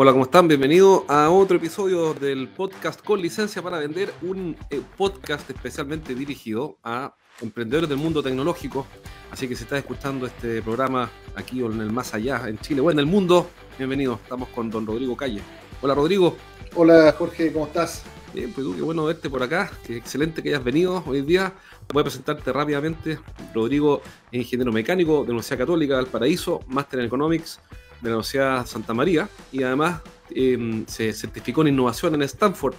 Hola, 0.00 0.12
¿cómo 0.12 0.26
están? 0.26 0.46
Bienvenidos 0.46 1.02
a 1.08 1.28
otro 1.28 1.56
episodio 1.56 2.14
del 2.14 2.46
podcast 2.46 3.02
con 3.02 3.20
licencia 3.20 3.62
para 3.62 3.80
vender, 3.80 4.14
un 4.22 4.56
eh, 4.70 4.80
podcast 4.96 5.50
especialmente 5.50 6.14
dirigido 6.14 6.78
a 6.84 7.16
emprendedores 7.40 7.88
del 7.88 7.98
mundo 7.98 8.22
tecnológico. 8.22 8.86
Así 9.32 9.48
que 9.48 9.56
si 9.56 9.64
estás 9.64 9.80
escuchando 9.80 10.28
este 10.28 10.62
programa 10.62 11.10
aquí 11.34 11.60
o 11.62 11.72
en 11.72 11.80
el 11.80 11.90
más 11.90 12.14
allá, 12.14 12.44
en 12.46 12.60
Chile 12.60 12.80
o 12.80 12.92
en 12.92 13.00
el 13.00 13.06
mundo, 13.06 13.50
bienvenido. 13.76 14.20
Estamos 14.22 14.50
con 14.50 14.70
don 14.70 14.86
Rodrigo 14.86 15.16
Calle. 15.16 15.40
Hola, 15.82 15.96
Rodrigo. 15.96 16.36
Hola, 16.76 17.12
Jorge, 17.18 17.52
¿cómo 17.52 17.66
estás? 17.66 18.04
Bien, 18.32 18.52
pues 18.52 18.64
tú, 18.64 18.76
qué 18.76 18.82
bueno 18.82 19.04
verte 19.04 19.28
por 19.28 19.42
acá. 19.42 19.68
Qué 19.84 19.96
excelente 19.96 20.44
que 20.44 20.50
hayas 20.50 20.62
venido 20.62 21.02
hoy 21.06 21.22
día. 21.22 21.54
Voy 21.92 22.02
a 22.02 22.04
presentarte 22.04 22.52
rápidamente. 22.52 23.18
Rodrigo 23.52 24.00
es 24.30 24.42
ingeniero 24.42 24.70
mecánico 24.70 25.14
de 25.14 25.18
la 25.18 25.30
Universidad 25.30 25.58
Católica 25.58 25.96
del 25.96 26.06
Paraíso, 26.06 26.60
máster 26.68 27.00
en 27.00 27.06
Economics 27.06 27.58
de 28.00 28.10
la 28.10 28.16
Universidad 28.16 28.66
Santa 28.66 28.94
María 28.94 29.28
y 29.52 29.62
además 29.62 30.00
em, 30.30 30.86
se 30.86 31.12
certificó 31.12 31.62
en 31.62 31.68
innovación 31.68 32.14
en 32.14 32.22
Stanford. 32.22 32.74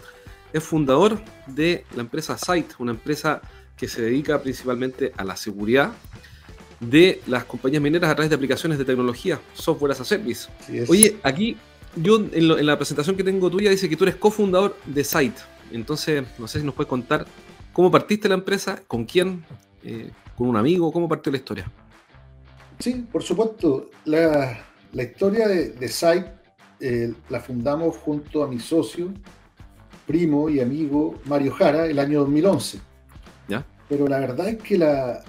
Es 0.53 0.63
fundador 0.63 1.19
de 1.47 1.85
la 1.95 2.01
empresa 2.01 2.37
Site, 2.37 2.75
una 2.79 2.91
empresa 2.91 3.41
que 3.77 3.87
se 3.87 4.01
dedica 4.01 4.41
principalmente 4.41 5.13
a 5.15 5.23
la 5.23 5.35
seguridad 5.35 5.91
de 6.79 7.21
las 7.27 7.45
compañías 7.45 7.81
mineras 7.81 8.09
a 8.09 8.15
través 8.15 8.29
de 8.29 8.35
aplicaciones 8.35 8.77
de 8.77 8.85
tecnología, 8.85 9.39
software 9.53 9.91
as 9.91 10.01
a 10.01 10.05
service. 10.05 10.49
Oye, 10.87 11.17
aquí 11.23 11.57
yo 11.95 12.17
en, 12.17 12.65
la 12.65 12.77
presentación 12.77 13.15
que 13.15 13.23
tengo 13.23 13.49
tuya 13.49 13.69
dice 13.69 13.89
que 13.89 13.95
tú 13.95 14.05
eres 14.05 14.15
cofundador 14.15 14.75
de 14.85 15.03
Site. 15.03 15.39
Entonces, 15.71 16.23
no 16.37 16.47
sé 16.47 16.59
si 16.59 16.65
nos 16.65 16.73
puedes 16.73 16.89
contar 16.89 17.25
cómo 17.73 17.91
partiste 17.91 18.27
la 18.27 18.35
empresa, 18.35 18.81
con 18.87 19.05
quién, 19.05 19.45
eh, 19.83 20.11
con 20.35 20.47
un 20.47 20.57
amigo, 20.57 20.91
cómo 20.91 21.07
partió 21.07 21.31
la 21.31 21.37
historia. 21.37 21.71
Sí, 22.79 23.05
por 23.11 23.23
supuesto. 23.23 23.89
La, 24.05 24.65
la 24.93 25.03
historia 25.03 25.47
de, 25.47 25.69
de 25.69 25.87
Site 25.87 26.39
eh, 26.81 27.13
la 27.29 27.41
fundamos 27.41 27.97
junto 27.97 28.41
a 28.43 28.47
mi 28.47 28.59
socio, 28.59 29.11
primo 30.07 30.49
y 30.49 30.61
amigo 30.61 31.19
Mario 31.25 31.51
Jara 31.51 31.85
el 31.85 31.99
año 31.99 32.19
2011. 32.21 32.79
¿Ya? 33.49 33.65
Pero 33.89 34.07
la 34.07 34.19
verdad 34.19 34.47
es 34.47 34.57
que 34.57 34.77
la, 34.77 35.21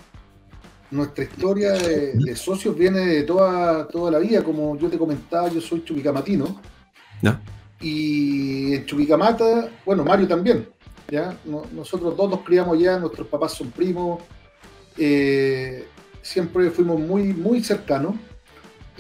nuestra 0.93 1.25
historia 1.25 1.73
de, 1.73 2.37
socios 2.37 2.77
viene 2.77 3.01
de 3.01 3.23
toda, 3.25 3.89
toda 3.89 4.13
la 4.13 4.19
vida. 4.19 4.45
Como 4.45 4.79
yo 4.79 4.89
te 4.89 4.97
comentaba, 4.97 5.49
yo 5.49 5.61
soy 5.61 5.85
chuquicamatino. 5.85 6.61
¿Ya? 7.21 7.41
Y 7.81 8.75
en 8.75 8.87
Chuquicamata, 8.87 9.71
bueno, 9.85 10.05
Mario 10.05 10.29
también. 10.29 10.69
¿ya? 11.09 11.37
nosotros 11.75 12.17
dos 12.17 12.31
nos 12.31 12.41
criamos 12.43 12.79
ya, 12.79 12.99
nuestros 12.99 13.27
papás 13.27 13.53
son 13.55 13.71
primos. 13.71 14.23
Eh, 14.97 15.87
siempre 16.23 16.71
fuimos 16.71 17.01
muy, 17.01 17.33
muy 17.33 17.63
cercanos 17.65 18.15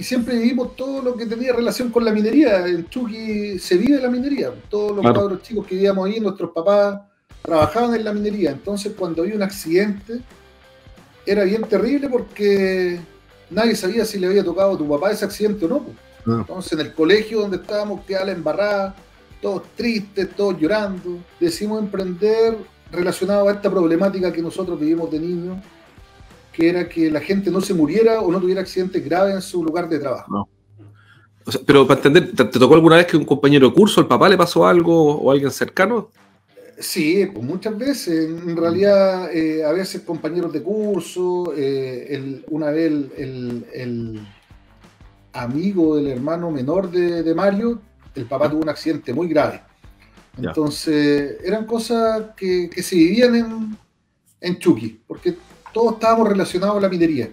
y 0.00 0.02
siempre 0.02 0.38
vivimos 0.38 0.76
todo 0.76 1.02
lo 1.02 1.14
que 1.14 1.26
tenía 1.26 1.52
relación 1.52 1.90
con 1.90 2.02
la 2.06 2.10
minería. 2.10 2.66
En 2.66 2.88
Chucky 2.88 3.58
se 3.58 3.76
vive 3.76 4.00
la 4.00 4.08
minería. 4.08 4.50
Todos 4.70 4.96
los 4.96 5.02
claro. 5.02 5.38
chicos 5.42 5.66
que 5.66 5.74
vivíamos 5.74 6.08
ahí, 6.08 6.18
nuestros 6.18 6.52
papás 6.52 7.02
trabajaban 7.42 7.94
en 7.94 8.04
la 8.04 8.14
minería. 8.14 8.50
Entonces, 8.52 8.94
cuando 8.98 9.20
había 9.20 9.34
un 9.34 9.42
accidente, 9.42 10.22
era 11.26 11.44
bien 11.44 11.64
terrible 11.64 12.08
porque 12.08 12.98
nadie 13.50 13.76
sabía 13.76 14.06
si 14.06 14.18
le 14.18 14.28
había 14.28 14.42
tocado 14.42 14.72
a 14.72 14.78
tu 14.78 14.88
papá 14.88 15.10
ese 15.10 15.26
accidente 15.26 15.66
o 15.66 15.68
no. 15.68 15.84
Entonces, 16.38 16.72
en 16.72 16.80
el 16.80 16.94
colegio 16.94 17.42
donde 17.42 17.58
estábamos, 17.58 18.00
quedaba 18.06 18.24
la 18.24 18.32
embarrada, 18.32 18.96
todos 19.42 19.64
tristes, 19.76 20.30
todos 20.34 20.58
llorando. 20.58 21.18
Decidimos 21.38 21.78
emprender 21.78 22.56
relacionado 22.90 23.50
a 23.50 23.52
esta 23.52 23.70
problemática 23.70 24.32
que 24.32 24.40
nosotros 24.40 24.80
vivimos 24.80 25.10
de 25.10 25.20
niños 25.20 25.58
que 26.52 26.68
era 26.68 26.88
que 26.88 27.10
la 27.10 27.20
gente 27.20 27.50
no 27.50 27.60
se 27.60 27.74
muriera 27.74 28.20
o 28.20 28.30
no 28.30 28.40
tuviera 28.40 28.60
accidentes 28.60 29.04
graves 29.04 29.34
en 29.34 29.42
su 29.42 29.64
lugar 29.64 29.88
de 29.88 29.98
trabajo. 29.98 30.48
pero 31.66 31.86
para 31.86 31.98
entender, 31.98 32.34
¿te, 32.34 32.44
tocó 32.44 32.74
alguna 32.74 32.96
vez 32.96 33.06
que 33.06 33.16
un 33.16 33.24
compañero 33.24 33.68
de 33.68 33.74
curso, 33.74 34.00
el 34.00 34.06
papá 34.06 34.28
le 34.28 34.36
pasó 34.36 34.66
algo 34.66 35.16
o 35.16 35.30
alguien 35.30 35.50
cercano? 35.50 36.10
Sí, 36.78 37.28
pues 37.32 37.44
muchas 37.44 37.76
veces. 37.76 38.30
En 38.30 38.56
realidad, 38.56 39.30
eh, 39.32 39.64
a 39.64 39.72
veces 39.72 40.00
compañeros 40.00 40.52
de 40.52 40.62
curso, 40.62 41.52
eh, 41.54 42.42
una 42.48 42.70
vez 42.70 42.90
el, 43.16 44.20
amigo 45.32 45.96
del 45.96 46.08
hermano 46.08 46.50
menor 46.50 46.90
de, 46.90 47.34
Mario, 47.34 47.80
el 48.14 48.24
papá 48.24 48.50
tuvo 48.50 48.62
un 48.62 48.68
accidente 48.68 49.12
muy 49.12 49.28
grave. 49.28 49.62
Entonces, 50.38 51.36
eran 51.44 51.66
cosas 51.66 52.28
que, 52.34 52.70
se 52.82 52.96
vivían 52.96 53.34
en, 53.34 53.76
en 54.40 54.58
Chucky, 54.58 55.00
porque 55.06 55.36
todos 55.72 55.94
estábamos 55.94 56.28
relacionados 56.28 56.76
a 56.76 56.80
la 56.80 56.88
minería. 56.88 57.30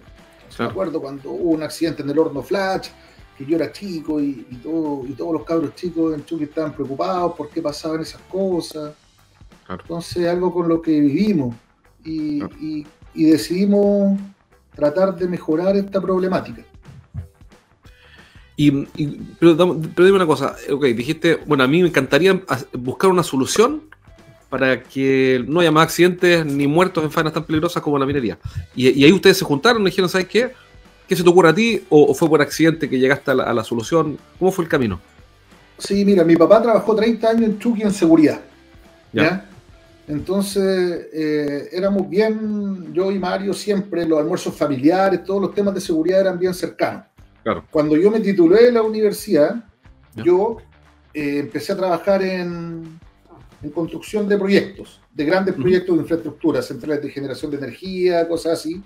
Me 0.58 0.64
acuerdo 0.64 1.00
cuando 1.00 1.30
hubo 1.30 1.50
un 1.50 1.62
accidente 1.62 2.02
en 2.02 2.10
el 2.10 2.18
horno 2.18 2.42
Flash, 2.42 2.88
que 3.36 3.46
yo 3.46 3.56
era 3.56 3.70
chico 3.70 4.20
y, 4.20 4.42
todo, 4.62 5.04
y 5.06 5.12
todos 5.12 5.32
los 5.32 5.44
cabros 5.44 5.74
chicos 5.76 6.14
en 6.14 6.24
Chucky 6.24 6.44
estaban 6.44 6.72
preocupados 6.72 7.34
por 7.34 7.48
qué 7.48 7.62
pasaban 7.62 8.00
esas 8.00 8.20
cosas. 8.22 8.92
Entonces, 9.68 10.26
algo 10.26 10.52
con 10.52 10.68
lo 10.68 10.82
que 10.82 10.98
vivimos 10.98 11.54
y, 12.04 12.84
decidimos 13.14 14.18
tratar 14.74 15.14
de 15.14 15.28
mejorar 15.28 15.76
esta 15.76 16.00
problemática. 16.00 16.62
Y, 18.56 18.72
pero, 19.38 19.56
pero, 19.56 20.06
dime 20.06 20.16
una 20.16 20.26
cosa, 20.26 20.56
ok, 20.72 20.86
dijiste, 20.86 21.36
bueno, 21.46 21.62
a 21.62 21.68
mí 21.68 21.80
me 21.80 21.88
encantaría 21.88 22.42
buscar 22.72 23.10
una 23.10 23.22
solución 23.22 23.82
para 24.48 24.82
que 24.82 25.44
no 25.46 25.60
haya 25.60 25.70
más 25.70 25.84
accidentes 25.84 26.44
ni 26.46 26.66
muertos 26.66 27.04
en 27.04 27.10
faenas 27.10 27.32
tan 27.32 27.44
peligrosas 27.44 27.82
como 27.82 27.98
la 27.98 28.06
minería. 28.06 28.38
Y, 28.74 29.04
ahí 29.04 29.12
ustedes 29.12 29.38
se 29.38 29.44
juntaron 29.44 29.82
y 29.82 29.86
dijeron, 29.86 30.08
¿sabes 30.08 30.26
qué? 30.26 30.52
¿Qué 31.06 31.16
se 31.16 31.22
te 31.22 31.28
ocurre 31.28 31.50
a 31.50 31.54
ti? 31.54 31.82
¿O, 31.88 32.14
fue 32.14 32.28
por 32.28 32.40
accidente 32.40 32.88
que 32.88 32.98
llegaste 32.98 33.30
a 33.30 33.34
la, 33.34 33.64
solución? 33.64 34.18
¿Cómo 34.38 34.50
fue 34.50 34.64
el 34.64 34.70
camino? 34.70 35.00
Sí, 35.78 36.04
mira, 36.04 36.24
mi 36.24 36.36
papá 36.36 36.62
trabajó 36.62 36.94
30 36.94 37.28
años 37.28 37.42
en 37.44 37.58
Chucky 37.58 37.82
en 37.82 37.92
seguridad. 37.92 38.40
¿ya? 39.12 39.48
Entonces, 40.06 41.08
eh, 41.12 41.68
éramos 41.72 42.08
bien, 42.08 42.92
yo 42.94 43.12
y 43.12 43.18
Mario 43.18 43.52
siempre, 43.52 44.06
los 44.06 44.18
almuerzos 44.18 44.54
familiares, 44.56 45.22
todos 45.24 45.42
los 45.42 45.54
temas 45.54 45.74
de 45.74 45.80
seguridad 45.80 46.20
eran 46.20 46.38
bien 46.38 46.54
cercanos. 46.54 47.04
Claro. 47.42 47.64
Cuando 47.70 47.96
yo 47.96 48.10
me 48.10 48.20
titulé 48.20 48.68
en 48.68 48.74
la 48.74 48.82
universidad, 48.82 49.62
yo 50.16 50.56
eh, 51.12 51.38
empecé 51.38 51.72
a 51.72 51.76
trabajar 51.76 52.22
en, 52.22 52.98
en 53.62 53.70
construcción 53.70 54.28
de 54.28 54.38
proyectos, 54.38 55.00
de 55.12 55.24
grandes 55.24 55.54
proyectos 55.54 55.96
de 55.96 56.02
infraestructura, 56.02 56.62
centrales 56.62 57.02
de 57.02 57.10
generación 57.10 57.50
de 57.50 57.58
energía, 57.58 58.28
cosas 58.28 58.60
así. 58.60 58.82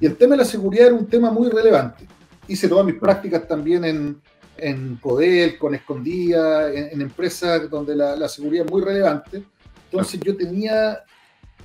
Y 0.00 0.06
el 0.06 0.16
tema 0.16 0.32
de 0.32 0.38
la 0.38 0.44
seguridad 0.44 0.86
era 0.86 0.94
un 0.94 1.06
tema 1.06 1.30
muy 1.30 1.48
relevante. 1.48 2.06
Hice 2.48 2.68
todas 2.68 2.86
mis 2.86 2.94
prácticas 2.94 3.46
también 3.46 3.84
en, 3.84 4.20
en 4.56 4.96
Codel, 4.96 5.58
con 5.58 5.74
Escondida, 5.74 6.72
en, 6.72 7.00
empresas 7.00 7.68
donde 7.68 7.94
la, 7.94 8.28
seguridad 8.28 8.64
es 8.66 8.72
muy 8.72 8.82
relevante. 8.82 9.42
Entonces 9.90 10.20
yo 10.20 10.36
tenía 10.36 11.00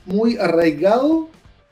muy 0.05 0.37
arraigado 0.37 1.29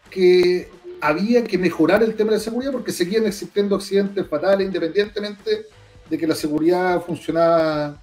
que 0.09 0.69
había 1.01 1.43
que 1.43 1.57
mejorar 1.57 2.03
el 2.03 2.15
tema 2.15 2.31
de 2.31 2.37
la 2.37 2.43
seguridad 2.43 2.71
porque 2.71 2.91
seguían 2.91 3.25
existiendo 3.25 3.75
accidentes 3.75 4.27
fatales 4.27 4.67
independientemente 4.67 5.65
de 6.09 6.17
que 6.17 6.27
la 6.27 6.35
seguridad 6.35 7.01
funcionaba 7.01 8.01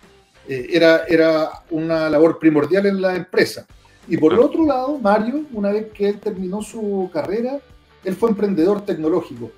eh, 0.49 0.69
era, 0.73 1.05
era 1.07 1.51
una 1.71 2.09
labor 2.09 2.39
primordial 2.39 2.87
en 2.87 3.01
la 3.01 3.17
empresa. 3.17 3.67
Y 4.09 4.17
por 4.17 4.33
el 4.33 4.39
otro 4.39 4.65
lado, 4.65 4.99
Mario, 4.99 5.45
una 5.53 5.73
vez 5.73 5.87
que 5.93 6.09
él 6.09 6.21
terminó 6.21 6.63
su 6.63 7.11
carrera, 7.13 7.59
él 8.05 8.15
fue 8.15 8.31
emprendedor 8.31 8.85
tecnológico, 8.85 9.51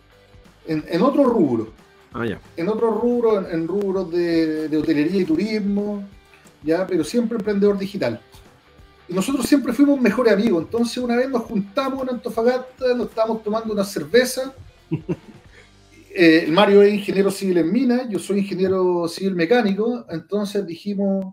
en, 0.67 0.85
en 0.89 1.03
otro 1.03 1.25
rubro. 1.25 1.69
Ah, 2.15 2.25
en 2.57 2.69
otro 2.69 2.91
rubro, 2.91 3.47
en, 3.49 3.69
rubros 3.69 4.11
de, 4.11 4.69
de, 4.69 4.77
hotelería 4.79 5.21
y 5.21 5.25
turismo, 5.27 6.03
ya, 6.63 6.87
pero 6.87 7.05
siempre 7.05 7.37
emprendedor 7.37 7.77
digital. 7.77 8.21
Y 9.07 9.13
nosotros 9.13 9.47
siempre 9.47 9.75
fuimos 9.75 10.01
mejores 10.01 10.33
amigos. 10.33 10.65
Entonces, 10.65 10.97
una 10.99 11.17
vez 11.17 11.29
nos 11.29 11.43
juntamos 11.43 12.03
en 12.05 12.15
Antofagasta, 12.15 12.95
nos 12.95 13.09
estábamos 13.09 13.43
tomando 13.43 13.73
una 13.75 13.85
cerveza 13.85 14.55
eh, 16.21 16.47
Mario 16.49 16.83
es 16.83 16.93
ingeniero 16.93 17.31
civil 17.31 17.59
en 17.59 17.71
minas, 17.71 18.09
yo 18.09 18.19
soy 18.19 18.41
ingeniero 18.41 19.07
civil 19.07 19.37
mecánico, 19.37 20.05
entonces 20.11 20.67
dijimos, 20.67 21.33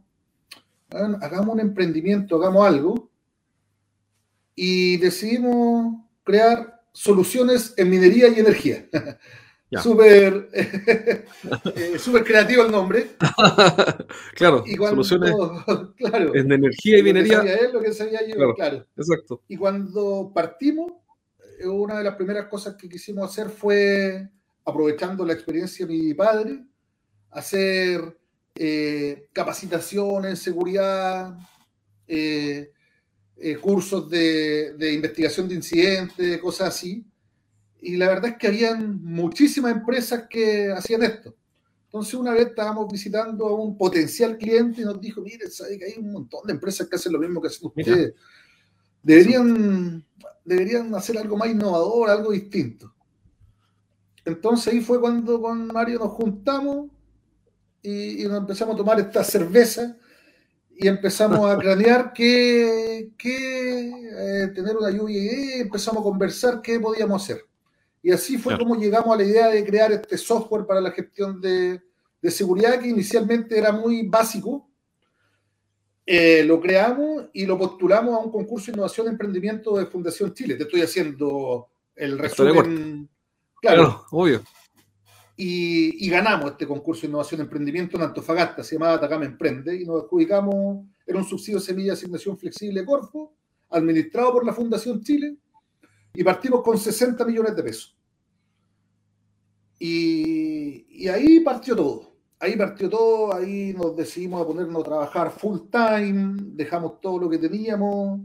hagamos 0.89 1.55
un 1.55 1.59
emprendimiento, 1.59 2.35
hagamos 2.35 2.67
algo, 2.67 3.09
y 4.53 4.97
decidimos 4.97 5.95
crear 6.23 6.81
soluciones 6.91 7.73
en 7.77 7.89
minería 7.89 8.27
y 8.27 8.39
energía. 8.39 8.87
Súper 9.81 10.49
eh, 10.53 11.97
super 11.97 12.23
creativo 12.23 12.63
el 12.63 12.71
nombre. 12.71 13.17
claro, 14.35 14.63
y 14.65 14.77
cuando, 14.77 15.03
soluciones 15.03 15.35
claro, 15.97 16.35
en 16.35 16.51
energía 16.51 16.99
y 16.99 17.03
minería. 17.03 17.43
Lo 17.43 17.73
lo 17.73 17.81
que 17.81 17.91
sabía 17.91 18.19
yo, 18.25 18.53
claro, 18.53 18.85
Exacto. 18.95 19.41
Y 19.47 19.57
cuando 19.57 20.31
partimos, 20.33 20.93
eh, 21.59 21.67
una 21.67 21.97
de 21.97 22.03
las 22.03 22.15
primeras 22.15 22.47
cosas 22.47 22.75
que 22.75 22.87
quisimos 22.87 23.29
hacer 23.29 23.49
fue, 23.49 24.29
aprovechando 24.65 25.25
la 25.25 25.33
experiencia 25.33 25.85
de 25.85 25.93
mi 25.93 26.13
padre, 26.13 26.65
hacer 27.31 28.17
eh, 28.55 29.27
capacitaciones 29.31 30.31
en 30.31 30.37
seguridad, 30.37 31.37
cursos 33.61 34.09
de, 34.09 34.73
de 34.73 34.93
investigación 34.93 35.47
de 35.47 35.55
incidentes, 35.55 36.39
cosas 36.39 36.69
así 36.69 37.05
y 37.85 37.97
la 37.97 38.07
verdad 38.07 38.31
es 38.31 38.37
que 38.37 38.47
habían 38.47 38.99
muchísimas 39.03 39.71
empresas 39.71 40.25
que 40.27 40.71
hacían 40.71 41.03
esto. 41.03 41.35
Entonces 41.85 42.15
una 42.15 42.33
vez 42.33 42.47
estábamos 42.47 42.91
visitando 42.91 43.45
a 43.45 43.53
un 43.53 43.77
potencial 43.77 44.39
cliente 44.39 44.81
y 44.81 44.85
nos 44.85 44.99
dijo, 44.99 45.21
mire, 45.21 45.49
sabe 45.51 45.77
que 45.77 45.85
hay 45.85 45.93
un 45.99 46.11
montón 46.11 46.47
de 46.47 46.53
empresas 46.53 46.87
que 46.87 46.95
hacen 46.95 47.13
lo 47.13 47.19
mismo 47.19 47.39
que 47.39 47.47
hacen 47.47 47.67
ustedes. 47.67 48.15
Deberían, 49.03 50.03
deberían 50.43 50.95
hacer 50.95 51.15
algo 51.19 51.37
más 51.37 51.49
innovador, 51.49 52.09
algo 52.09 52.31
distinto. 52.31 52.91
Entonces 54.25 54.73
ahí 54.73 54.81
fue 54.81 54.99
cuando 54.99 55.39
con 55.39 55.67
Mario 55.67 55.99
nos 55.99 56.11
juntamos 56.11 56.87
y, 57.81 58.23
nos 58.23 58.39
empezamos 58.39 58.73
a 58.73 58.77
tomar 58.77 58.99
esta 58.99 59.23
cerveza 59.23 59.95
y 60.75 60.87
empezamos 60.87 61.39
a 61.49 61.57
cranear 61.59 62.11
qué, 62.11 63.11
eh, 63.23 64.47
tener 64.53 64.75
una 64.75 64.89
lluvia 64.89 65.21
y 65.21 65.61
empezamos 65.61 66.01
a 66.01 66.03
conversar 66.03 66.61
qué 66.61 66.79
podíamos 66.79 67.21
hacer. 67.23 67.45
Y 68.01 68.11
así 68.11 68.37
fue 68.37 68.57
como 68.57 68.75
llegamos 68.75 69.13
a 69.13 69.17
la 69.17 69.23
idea 69.23 69.47
de 69.49 69.63
crear 69.63 69.91
este 69.91 70.17
software 70.17 70.65
para 70.65 70.81
la 70.81 70.91
gestión 70.91 71.39
de, 71.39 71.81
seguridad 72.23 72.79
que 72.79 72.87
inicialmente 72.87 73.57
era 73.57 73.71
muy 73.71 74.07
básico. 74.07 74.67
Eh, 76.07 76.43
lo 76.43 76.59
creamos 76.59 77.25
y 77.33 77.45
lo 77.45 77.57
postulamos 77.57 78.15
a 78.15 78.19
un 78.19 78.31
concurso 78.31 78.67
de 78.67 78.73
innovación 78.73 79.07
y 79.07 79.09
emprendimiento 79.09 79.77
de 79.77 79.85
Fundación 79.85 80.33
Chile. 80.33 80.55
Te 80.55 80.63
estoy 80.63 80.81
haciendo 80.81 81.67
el 81.95 82.17
resumen. 82.17 83.09
Claro, 83.73 84.05
obvio. 84.11 84.43
Y, 85.37 86.09
ganamos 86.09 86.51
este 86.51 86.65
concurso 86.65 87.01
de 87.01 87.07
innovación 87.07 87.41
y 87.41 87.43
emprendimiento 87.43 87.97
en 87.97 88.03
Antofagasta, 88.03 88.63
se 88.63 88.75
llamaba 88.75 88.93
Atacama 88.93 89.25
Emprende, 89.25 89.75
y 89.75 89.85
nos 89.85 90.03
adjudicamos, 90.03 90.85
era 91.05 91.17
un 91.17 91.25
subsidio 91.25 91.59
de 91.59 91.65
semilla 91.65 91.87
de 91.87 91.93
asignación 91.93 92.37
flexible 92.37 92.85
Corfo, 92.85 93.33
administrado 93.69 94.31
por 94.31 94.45
la 94.45 94.53
Fundación 94.53 95.03
Chile, 95.03 95.35
y 96.13 96.23
partimos 96.23 96.63
con 96.63 96.77
60 96.77 97.25
millones 97.25 97.55
de 97.55 97.63
pesos. 97.63 97.97
Y, 99.77 101.07
ahí 101.09 101.41
partió 101.41 101.75
todo. 101.75 102.15
Ahí 102.39 102.55
partió 102.55 102.89
todo, 102.89 103.33
ahí 103.33 103.73
nos 103.73 103.95
decidimos 103.95 104.41
a 104.41 104.47
ponernos 104.47 104.81
a 104.81 104.85
trabajar 104.85 105.31
full 105.31 105.59
time, 105.71 106.35
dejamos 106.53 107.01
todo 107.01 107.19
lo 107.19 107.29
que 107.29 107.37
teníamos, 107.37 108.19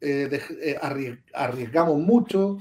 eh, 0.00 0.28
eh, 0.62 0.76
arriesgamos 1.34 1.98
mucho. 1.98 2.58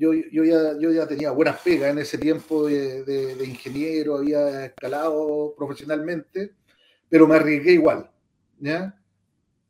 Yo, 0.00 0.14
yo, 0.14 0.44
ya, 0.44 0.78
yo 0.78 0.90
ya 0.90 1.06
tenía 1.06 1.30
buenas 1.30 1.60
pegas 1.60 1.90
en 1.90 1.98
ese 1.98 2.16
tiempo 2.16 2.66
de, 2.66 3.36
ingeniero, 3.46 4.16
había 4.16 4.64
escalado 4.64 5.52
profesionalmente, 5.54 6.54
pero 7.06 7.28
me 7.28 7.34
arriesgué 7.34 7.72
igual. 7.72 8.10
¿ya? 8.58 8.98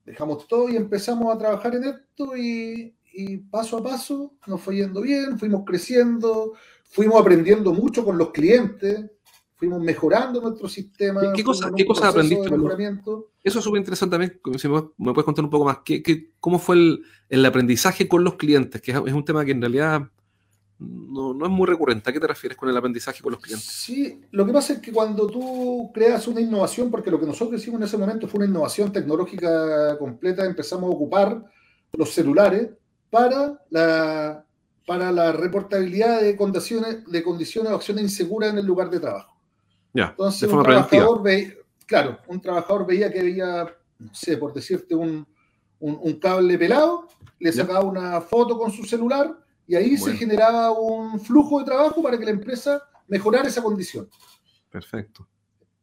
Dejamos 0.04 0.46
todo 0.46 0.68
y 0.68 0.76
empezamos 0.76 1.34
a 1.34 1.38
trabajar 1.38 1.74
en 1.74 1.82
esto 1.82 2.36
y, 2.36 2.94
y 3.12 3.38
paso 3.38 3.78
a 3.78 3.82
paso 3.82 4.34
nos 4.46 4.60
fue 4.60 4.76
yendo 4.76 5.00
bien, 5.00 5.36
fuimos 5.36 5.64
creciendo, 5.66 6.52
fuimos 6.84 7.20
aprendiendo 7.20 7.72
mucho 7.72 8.04
con 8.04 8.16
los 8.16 8.30
clientes, 8.30 9.10
fuimos 9.56 9.82
mejorando 9.82 10.40
nuestro 10.40 10.68
sistema. 10.68 11.32
¿Qué, 11.34 11.42
cosas 11.42 12.04
aprendiste? 12.04 12.48
Eso 13.42 13.58
es 13.58 13.64
súper 13.64 13.80
interesante 13.80 14.16
también, 14.16 14.40
si 14.60 14.68
me, 14.68 15.12
puedes 15.12 15.24
contar 15.24 15.44
un 15.44 15.50
poco 15.50 15.64
más, 15.64 15.78
¿qué, 15.84 16.30
cómo 16.38 16.60
fue 16.60 17.00
el, 17.28 17.44
aprendizaje 17.44 18.06
con 18.06 18.22
los 18.22 18.36
clientes? 18.36 18.80
Que 18.80 18.92
es 18.92 19.12
un 19.12 19.24
tema 19.24 19.44
que 19.44 19.50
en 19.50 19.60
realidad 19.60 20.08
no, 20.80 21.34
no, 21.34 21.44
es 21.44 21.50
muy 21.52 21.66
recurrente. 21.66 22.08
¿A 22.08 22.12
qué 22.12 22.20
te 22.20 22.26
refieres 22.26 22.56
con 22.56 22.68
el 22.68 22.76
aprendizaje 22.76 23.22
con 23.22 23.32
los 23.32 23.40
clientes? 23.40 23.68
Sí, 23.68 24.20
lo 24.30 24.46
que 24.46 24.52
pasa 24.52 24.72
es 24.74 24.78
que 24.80 24.92
cuando 24.92 25.26
tú 25.26 25.90
creas 25.92 26.26
una 26.26 26.40
innovación, 26.40 26.90
porque 26.90 27.10
lo 27.10 27.20
que 27.20 27.26
nosotros 27.26 27.60
hicimos 27.60 27.80
en 27.80 27.86
ese 27.86 27.98
momento 27.98 28.26
fue 28.26 28.38
una 28.38 28.48
innovación 28.48 28.90
tecnológica 28.90 29.98
completa, 29.98 30.44
empezamos 30.44 30.90
a 30.90 30.94
ocupar 30.94 31.44
los 31.92 32.10
celulares 32.10 32.70
para 33.10 33.62
la 33.70 34.44
para 34.90 35.12
la 35.12 35.30
reportabilidad 35.30 36.20
de 36.20 36.34
condiciones, 36.34 37.04
de 37.06 37.22
condiciones 37.22 37.70
o 37.70 37.76
acciones 37.76 38.02
inseguras 38.02 38.50
en 38.50 38.58
el 38.58 38.66
lugar 38.66 38.90
de 38.90 38.98
trabajo. 38.98 39.36
Ya, 39.92 40.06
Entonces, 40.08 40.50
un 40.50 40.64
trabajador 40.64 41.22
veía, 41.22 41.54
claro, 41.86 42.18
un 42.26 42.40
trabajador 42.40 42.86
veía 42.88 43.12
que 43.12 43.20
había, 43.20 43.72
no 44.00 44.12
sé, 44.12 44.36
por 44.36 44.52
decirte, 44.52 44.96
un, 44.96 45.24
cable 46.20 46.58
pelado, 46.58 47.06
le 47.38 47.52
sacaba 47.52 47.84
una 47.84 48.20
foto 48.20 48.58
con 48.58 48.72
su 48.72 48.82
celular 48.84 49.38
y 49.70 49.76
ahí 49.76 49.96
se 49.96 50.16
generaba 50.16 50.72
un 50.72 51.20
flujo 51.20 51.60
de 51.60 51.66
trabajo 51.66 52.02
para 52.02 52.18
que 52.18 52.24
la 52.24 52.32
empresa 52.32 52.82
mejorara 53.06 53.46
esa 53.46 53.62
condición. 53.62 54.10
Perfecto. 54.68 55.28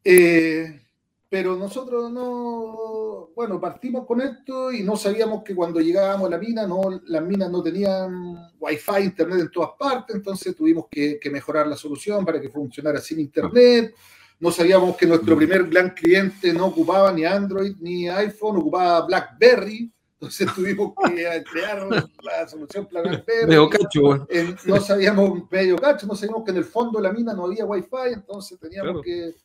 Eh, 0.04 0.82
pero 1.30 1.56
nosotros 1.56 2.12
no, 2.12 3.30
bueno, 3.34 3.62
partimos 3.62 4.06
con 4.06 4.20
esto 4.20 4.74
y 4.74 4.84
no 4.84 4.98
sabíamos 4.98 5.42
que 5.42 5.56
cuando 5.56 5.80
llegábamos 5.80 6.28
a 6.28 6.32
la 6.32 6.38
mina, 6.38 6.68
no, 6.68 7.02
las 7.06 7.24
minas 7.24 7.50
no 7.50 7.64
tenían 7.64 8.36
wifi, 8.60 9.04
internet 9.04 9.40
en 9.40 9.52
todas 9.52 9.70
partes, 9.80 10.18
entonces 10.18 10.54
tuvimos 10.54 10.88
que, 10.92 11.18
mejorar 11.32 11.66
la 11.66 11.78
solución 11.78 12.26
para 12.26 12.42
que 12.42 12.50
funcionara 12.50 13.00
sin 13.00 13.22
internet. 13.22 13.96
No 14.38 14.52
sabíamos 14.52 14.98
que 14.98 15.06
nuestro 15.06 15.34
mm. 15.34 15.38
primer 15.38 15.64
gran 15.70 15.92
cliente 15.92 16.52
no 16.52 16.66
ocupaba 16.66 17.14
ni 17.14 17.24
Android 17.24 17.74
ni 17.80 18.10
iPhone, 18.10 18.58
ocupaba 18.58 19.06
BlackBerry. 19.06 19.94
Entonces 20.20 20.48
tuvimos 20.56 20.94
que 21.06 21.44
crear 21.52 21.88
la 21.88 22.48
solución 22.48 22.88
BlackBerry. 22.90 23.24
Medio 23.48 23.70
cacho, 23.70 24.28
No 24.66 24.82
sabíamos, 24.82 25.44
medio 25.52 25.76
cacho, 25.78 26.08
no 26.08 26.16
sabíamos 26.16 26.44
que 26.44 26.52
en 26.52 26.58
el 26.58 26.66
fondo 26.66 27.00
de 27.00 27.04
la 27.04 27.14
mina 27.14 27.34
no 27.34 27.46
había 27.46 27.66
wifi, 27.66 28.14
entonces 28.14 28.60
teníamos 28.60 29.02
que 29.04 29.36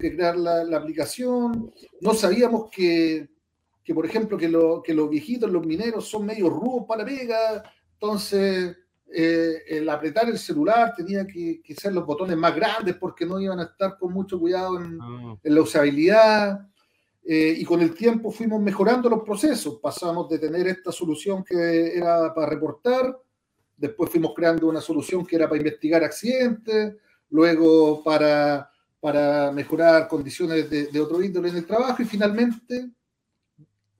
que 0.00 0.16
crear 0.16 0.36
la, 0.36 0.76
aplicación. 0.76 1.72
No 2.00 2.14
sabíamos 2.14 2.68
que, 2.72 3.28
por 3.94 4.06
ejemplo, 4.06 4.36
que, 4.36 4.50
que, 4.84 4.94
los 4.94 5.10
viejitos, 5.10 5.50
los 5.50 5.64
mineros, 5.64 6.08
son 6.08 6.26
medio 6.26 6.48
rudos 6.48 6.86
para 6.88 7.02
la 7.02 7.08
pega. 7.08 7.62
Entonces, 7.92 8.76
eh, 9.12 9.62
el 9.68 9.88
apretar 9.88 10.28
el 10.28 10.38
celular 10.38 10.94
tenía 10.96 11.26
que, 11.26 11.62
ser 11.76 11.92
los 11.92 12.06
botones 12.06 12.36
más 12.36 12.56
grandes 12.56 12.96
porque 12.96 13.26
no 13.26 13.38
iban 13.38 13.60
a 13.60 13.64
estar 13.64 13.96
con 13.98 14.12
mucho 14.12 14.40
cuidado 14.40 14.80
en, 14.80 14.98
ah. 15.00 15.36
la 15.42 15.62
usabilidad. 15.62 16.66
Eh, 17.32 17.54
y 17.58 17.64
con 17.64 17.80
el 17.80 17.94
tiempo 17.94 18.32
fuimos 18.32 18.60
mejorando 18.60 19.08
los 19.08 19.22
procesos. 19.22 19.78
Pasamos 19.80 20.28
de 20.28 20.38
tener 20.38 20.66
esta 20.66 20.90
solución 20.90 21.44
que 21.44 21.96
era 21.96 22.34
para 22.34 22.48
reportar, 22.48 23.16
después 23.76 24.10
fuimos 24.10 24.32
creando 24.34 24.66
una 24.68 24.80
solución 24.80 25.24
que 25.24 25.36
era 25.36 25.48
para 25.48 25.58
investigar 25.58 26.02
accidentes, 26.02 26.96
luego 27.28 28.02
para 28.02 28.70
para 29.00 29.50
mejorar 29.50 30.06
condiciones 30.06 30.68
de, 30.68 31.00
otro 31.00 31.22
índole 31.22 31.48
en 31.48 31.56
el 31.56 31.66
trabajo 31.66 32.02
y 32.02 32.04
finalmente 32.04 32.90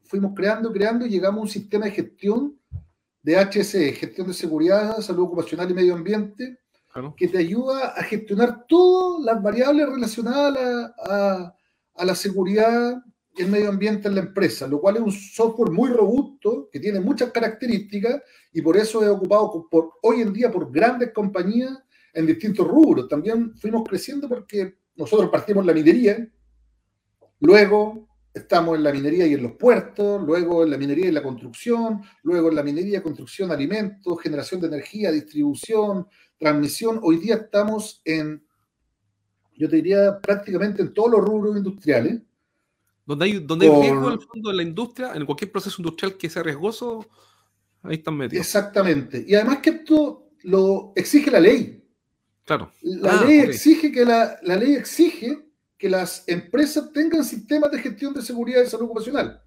fuimos 0.02 0.32
creando, 0.36 0.70
creando 0.70 1.06
y 1.06 1.08
llegamos 1.08 1.38
a 1.38 1.42
un 1.42 1.48
sistema 1.48 1.86
de 1.86 1.92
gestión 1.92 2.58
de 3.22 3.36
HSE, 3.36 3.92
gestión 3.92 4.26
de 4.26 4.34
seguridad, 4.34 5.00
salud 5.00 5.24
ocupacional 5.24 5.70
y 5.70 5.74
medio 5.74 5.94
ambiente, 5.94 6.58
que 7.16 7.28
te 7.28 7.38
ayuda 7.38 7.94
a 7.96 8.02
gestionar 8.02 8.66
todas 8.66 9.24
las 9.24 9.42
variables 9.42 9.88
relacionadas 9.88 10.92
a, 10.98 11.54
la 12.04 12.14
seguridad 12.14 13.02
y 13.06 13.09
el 13.36 13.48
medio 13.48 13.68
ambiente 13.68 14.08
en 14.08 14.14
la 14.16 14.22
empresa, 14.22 14.66
lo 14.66 14.80
cual 14.80 14.96
es 14.96 15.02
un 15.02 15.12
software 15.12 15.70
muy 15.70 15.90
robusto, 15.90 16.68
que 16.70 16.80
tiene 16.80 17.00
muchas 17.00 17.30
características 17.30 18.22
y 18.52 18.60
por 18.60 18.76
eso 18.76 19.02
es 19.02 19.08
ocupado 19.08 19.68
por, 19.70 19.92
hoy 20.02 20.20
en 20.20 20.32
día 20.32 20.50
por 20.50 20.70
grandes 20.70 21.12
compañías 21.12 21.78
en 22.12 22.26
distintos 22.26 22.66
rubros. 22.66 23.08
También 23.08 23.54
fuimos 23.56 23.88
creciendo 23.88 24.28
porque 24.28 24.74
nosotros 24.96 25.30
partimos 25.30 25.62
en 25.62 25.66
la 25.68 25.74
minería, 25.74 26.28
luego 27.40 28.08
estamos 28.32 28.76
en 28.76 28.84
la 28.84 28.92
minería 28.92 29.26
y 29.26 29.34
en 29.34 29.42
los 29.42 29.52
puertos, 29.52 30.22
luego 30.22 30.64
en 30.64 30.70
la 30.70 30.78
minería 30.78 31.08
y 31.08 31.12
la 31.12 31.22
construcción, 31.22 32.02
luego 32.22 32.48
en 32.48 32.56
la 32.56 32.62
minería, 32.62 33.02
construcción, 33.02 33.50
alimentos, 33.50 34.20
generación 34.20 34.60
de 34.60 34.68
energía, 34.68 35.10
distribución, 35.10 36.06
transmisión. 36.38 37.00
Hoy 37.02 37.18
día 37.18 37.36
estamos 37.36 38.02
en, 38.04 38.44
yo 39.56 39.68
te 39.68 39.76
diría, 39.76 40.20
prácticamente 40.20 40.82
en 40.82 40.94
todos 40.94 41.10
los 41.10 41.20
rubros 41.20 41.56
industriales. 41.56 42.20
Donde 43.10 43.24
hay, 43.24 43.40
donde 43.40 43.66
hay 43.66 43.80
riesgo 43.80 44.06
en 44.06 44.12
el 44.12 44.20
fondo 44.20 44.50
de 44.50 44.56
la 44.56 44.62
industria, 44.62 45.12
en 45.14 45.26
cualquier 45.26 45.50
proceso 45.50 45.82
industrial 45.82 46.16
que 46.16 46.30
sea 46.30 46.44
riesgoso, 46.44 47.04
ahí 47.82 47.96
están 47.96 48.16
metidos. 48.16 48.46
Exactamente. 48.46 49.24
Y 49.26 49.34
además 49.34 49.58
que 49.58 49.70
esto 49.70 50.30
lo 50.44 50.92
exige 50.94 51.28
la 51.28 51.40
ley. 51.40 51.84
La, 52.46 53.10
ah, 53.10 53.24
ley 53.24 53.40
exige 53.40 53.90
que 53.90 54.04
la, 54.04 54.38
ley 54.42 54.74
exige 54.74 55.44
que 55.76 55.88
las 55.88 56.22
empresas 56.28 56.92
tengan 56.92 57.24
sistemas 57.24 57.72
de 57.72 57.80
gestión 57.80 58.14
de 58.14 58.22
seguridad 58.22 58.62
y 58.62 58.68
salud 58.68 58.84
ocupacional. 58.84 59.42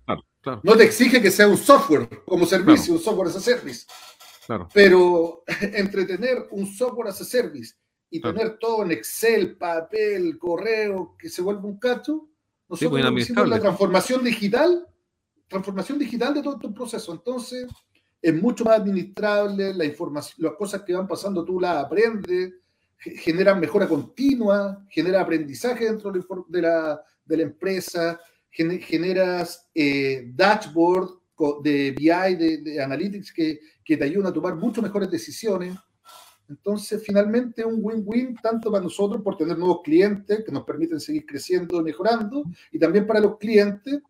No 0.62 0.75
te 0.75 0.84
exige 0.84 1.22
que 1.22 1.32
sea 1.32 1.48
un 1.48 1.58
software 1.58 2.10
como 2.25 2.46
servicio, 2.46 2.96
un 2.96 3.00
software 3.00 3.29
as 3.29 3.38
a 3.38 3.39
service. 3.39 3.86
Pero 4.74 5.43
entre 5.62 6.03
tener 6.03 6.48
un 6.51 6.67
software 6.67 7.08
as 7.08 7.22
a 7.22 7.24
service 7.24 7.75
y 8.10 8.20
tener 8.20 8.58
todo 8.60 8.84
en 8.84 8.91
Excel, 8.91 9.55
papel, 9.55 10.38
correo, 10.38 11.15
que 11.17 11.29
se 11.29 11.41
vuelva 11.41 11.63
un 11.63 11.79
cacho, 11.79 12.29
nosotros 12.74 13.01
sí, 13.01 13.12
pues, 13.12 13.24
hicimos 13.24 13.50
la 13.50 13.60
transformación 13.60 14.24
digital, 14.24 14.88
transformación 15.48 16.00
digital 16.00 16.34
de 16.34 16.42
todo 16.42 16.58
tu 16.58 16.74
proceso. 16.74 17.13
Entonces, 17.13 17.68
es 18.22 18.42
mucho 18.42 18.63
más 18.63 18.80
administrable, 18.80 19.74
la 19.74 19.86
información, 19.86 20.38
las 20.39 20.53
cosas 20.53 20.82
que 20.84 20.94
van 20.94 21.08
pasando 21.08 21.44
tú 21.44 21.60
las 21.60 21.86
aprendes, 21.86 22.53
generan 22.98 23.60
mejora 23.60 23.88
continua, 23.88 24.86
genera 24.89 25.22
aprendizaje 25.22 25.86
dentro 25.86 26.12
de 26.12 26.62
la, 26.62 27.01
de 27.25 27.38
la 27.38 27.44
empresa, 27.44 28.20
generas 28.50 29.70
eh, 29.75 30.32
dashboard 30.34 31.10
de 31.62 31.92
BI, 31.92 32.36
de, 32.63 32.82
analytics 32.82 33.34
que, 33.34 33.60
que, 33.84 33.98
te 33.98 34.06
ayudan 34.06 34.27
a 34.27 34.34
tomar 34.34 34.56
mucho 34.56 34.82
mejores 34.82 35.12
decisiones. 35.12 35.75
Entonces, 36.53 37.03
finalmente, 37.03 37.65
un 37.65 37.79
win-win 37.81 38.36
tanto 38.36 38.72
para 38.72 38.83
nosotros 38.83 39.24
por 39.24 39.36
tener 39.36 39.57
nuevos 39.57 39.81
clientes 39.83 40.43
que 40.45 40.51
nos 40.51 40.63
permiten 40.63 41.00
seguir 41.00 41.25
creciendo 41.25 41.81
y 41.81 41.83
mejorando, 41.83 42.43
y 42.72 42.77
también 42.77 43.07
para 43.07 43.19
los 43.19 43.38
clientes 43.38 44.01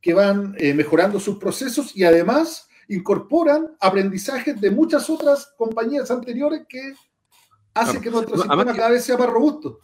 que 0.00 0.14
van 0.14 0.54
eh, 0.58 0.72
mejorando 0.72 1.20
sus 1.20 1.36
procesos 1.36 1.94
y 1.94 2.04
además 2.04 2.68
incorporan 2.88 3.76
aprendizajes 3.80 4.58
de 4.58 4.70
muchas 4.70 5.08
otras 5.10 5.52
compañías 5.58 6.10
anteriores 6.10 6.62
que 6.68 6.94
hace 7.74 8.00
que 8.00 8.10
nuestro 8.10 8.36
sistema 8.36 8.64
cada 8.64 8.90
vez 8.90 9.04
sea 9.04 9.18
más 9.18 9.28
robusto. 9.28 9.80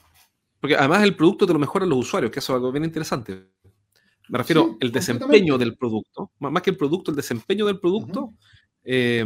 Porque 0.58 0.76
además 0.76 1.02
el 1.02 1.16
producto 1.16 1.46
te 1.46 1.52
lo 1.52 1.58
mejoran 1.58 1.88
los 1.88 1.98
usuarios, 1.98 2.32
que 2.32 2.38
eso 2.38 2.52
es 2.52 2.56
algo 2.56 2.72
bien 2.72 2.84
interesante. 2.84 3.50
Me 4.28 4.38
refiero 4.38 4.78
al 4.80 4.92
desempeño 4.92 5.58
del 5.58 5.76
producto, 5.76 6.30
más 6.38 6.62
que 6.62 6.70
el 6.70 6.76
producto, 6.76 7.10
el 7.10 7.16
desempeño 7.16 7.66
del 7.66 7.78
producto, 7.78 8.32
eh, 8.84 9.24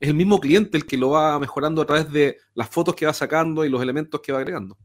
es 0.00 0.08
el 0.08 0.14
mismo 0.14 0.40
cliente 0.40 0.76
el 0.76 0.86
que 0.86 0.96
lo 0.96 1.10
va 1.10 1.38
mejorando 1.38 1.82
a 1.82 1.86
través 1.86 2.10
de 2.12 2.38
las 2.54 2.68
fotos 2.68 2.94
que 2.94 3.06
va 3.06 3.12
sacando 3.12 3.64
y 3.64 3.68
los 3.68 3.82
elementos 3.82 4.20
que 4.20 4.32
va 4.32 4.38
agregando. 4.38 4.76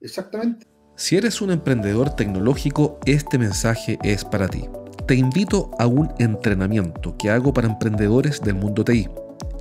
Exactamente. 0.00 0.66
Si 0.96 1.16
eres 1.16 1.40
un 1.40 1.50
emprendedor 1.50 2.10
tecnológico, 2.10 2.98
este 3.04 3.38
mensaje 3.38 3.98
es 4.02 4.24
para 4.24 4.48
ti. 4.48 4.64
Te 5.06 5.14
invito 5.14 5.70
a 5.78 5.86
un 5.86 6.12
entrenamiento 6.18 7.16
que 7.16 7.30
hago 7.30 7.52
para 7.52 7.68
emprendedores 7.68 8.40
del 8.40 8.56
mundo 8.56 8.84
TI 8.84 9.08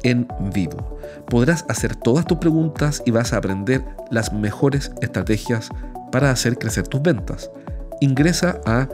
en 0.04 0.28
vivo. 0.54 0.98
Podrás 1.30 1.66
hacer 1.70 1.96
todas 1.96 2.26
tus 2.26 2.38
preguntas 2.38 3.02
y 3.06 3.12
vas 3.12 3.34
a 3.34 3.38
aprender 3.38 3.84
las 4.12 4.34
mejores 4.34 4.92
estrategias 5.02 5.70
para 6.12 6.32
hacer 6.32 6.58
crecer 6.58 6.88
tus 6.88 7.02
ventas. 7.02 7.52
Ingresa 8.02 8.60
a 8.66 8.88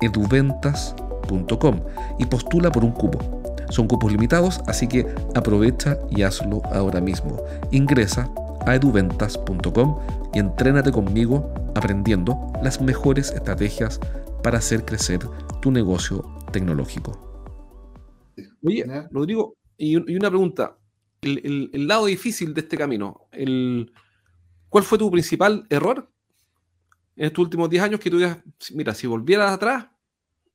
eduventas.com 0.00 1.80
y 2.18 2.26
postula 2.26 2.70
por 2.70 2.84
un 2.84 2.92
cupo. 2.92 3.37
Son 3.70 3.86
cupos 3.86 4.12
limitados, 4.12 4.60
así 4.66 4.86
que 4.86 5.06
aprovecha 5.34 5.98
y 6.10 6.22
hazlo 6.22 6.62
ahora 6.72 7.00
mismo. 7.00 7.42
Ingresa 7.70 8.30
a 8.66 8.74
eduventas.com 8.74 9.98
y 10.34 10.38
entrénate 10.38 10.92
conmigo 10.92 11.52
aprendiendo 11.74 12.52
las 12.62 12.80
mejores 12.80 13.30
estrategias 13.30 14.00
para 14.42 14.58
hacer 14.58 14.84
crecer 14.84 15.20
tu 15.60 15.70
negocio 15.70 16.24
tecnológico. 16.52 17.28
Oye, 18.64 18.84
Rodrigo, 19.10 19.56
y, 19.76 19.96
una 19.96 20.28
pregunta. 20.28 20.76
El, 21.20 21.88
lado 21.88 22.06
difícil 22.06 22.54
de 22.54 22.60
este 22.60 22.76
camino, 22.76 23.26
el, 23.32 23.92
¿cuál 24.68 24.84
fue 24.84 24.98
tu 24.98 25.10
principal 25.10 25.66
error 25.68 26.10
en 27.16 27.26
estos 27.26 27.42
últimos 27.42 27.68
10 27.68 27.82
años 27.82 28.00
que 28.00 28.10
tú 28.10 28.18
digas, 28.18 28.38
mira, 28.72 28.94
si 28.94 29.08
volvieras 29.08 29.52
atrás, 29.52 29.88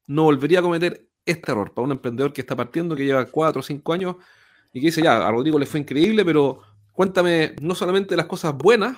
no 0.08 0.24
volvería 0.24 0.60
a 0.60 0.62
cometer 0.62 1.10
este 1.26 1.52
error 1.52 1.74
para 1.74 1.86
un 1.86 1.92
emprendedor 1.92 2.34
que 2.34 2.42
está 2.42 2.56
partiendo, 2.56 2.96
que 2.96 3.06
lleva 3.06 3.26
4 3.26 3.60
o 3.60 3.64
5 3.64 3.94
años 3.94 4.16
y 4.74 4.80
que 4.80 4.88
dice, 4.88 5.02
ya, 5.02 5.26
a 5.26 5.32
Rodrigo 5.32 5.60
le 5.60 5.66
fue 5.66 5.80
increíble, 5.80 6.26
pero 6.26 6.62
cuéntame 6.92 7.56
no 7.62 7.76
solamente 7.76 8.16
las 8.16 8.26
cosas 8.26 8.56
buenas, 8.58 8.98